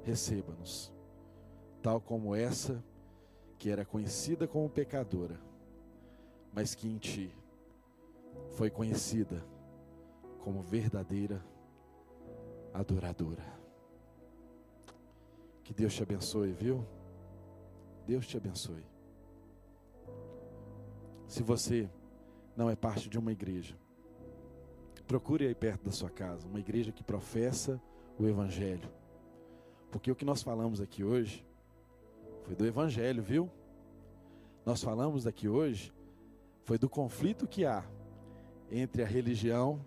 [0.04, 0.94] receba-nos,
[1.82, 2.84] tal como essa
[3.58, 5.40] que era conhecida como pecadora,
[6.54, 7.34] mas que em ti
[8.52, 9.44] foi conhecida
[10.40, 11.44] como verdadeira
[12.74, 13.44] adoradora.
[15.64, 16.86] Que Deus te abençoe, viu?
[18.06, 18.84] Deus te abençoe.
[21.26, 21.90] Se você
[22.56, 23.78] não é parte de uma igreja,
[25.08, 27.82] procure aí perto da sua casa uma igreja que professa
[28.20, 28.90] o Evangelho
[29.94, 31.46] porque o que nós falamos aqui hoje
[32.44, 33.50] foi do Evangelho, viu?
[34.66, 35.94] nós falamos aqui hoje
[36.64, 37.84] foi do conflito que há
[38.72, 39.84] entre a religião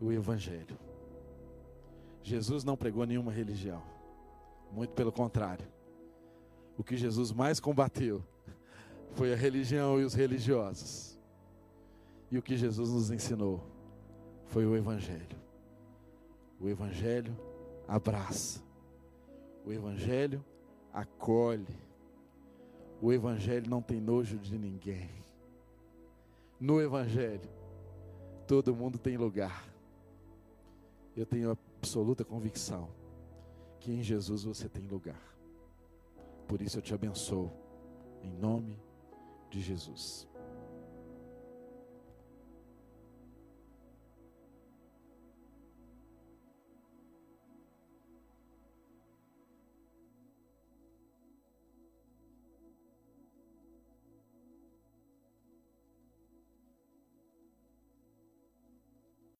[0.00, 0.78] e o evangelho.
[2.22, 3.82] Jesus não pregou nenhuma religião,
[4.70, 5.66] muito pelo contrário.
[6.76, 8.22] O que Jesus mais combateu
[9.12, 11.18] foi a religião e os religiosos.
[12.30, 13.62] E o que Jesus nos ensinou
[14.46, 15.38] foi o Evangelho.
[16.60, 17.36] O Evangelho
[17.86, 18.60] abraça,
[19.64, 20.44] o Evangelho
[20.92, 21.76] acolhe,
[23.00, 25.10] o Evangelho não tem nojo de ninguém.
[26.60, 27.50] No Evangelho,
[28.46, 29.68] todo mundo tem lugar.
[31.16, 32.88] Eu tenho absoluta convicção
[33.80, 35.20] que em Jesus você tem lugar.
[36.48, 37.52] Por isso eu te abençoo,
[38.22, 38.78] em nome
[39.50, 40.26] de Jesus.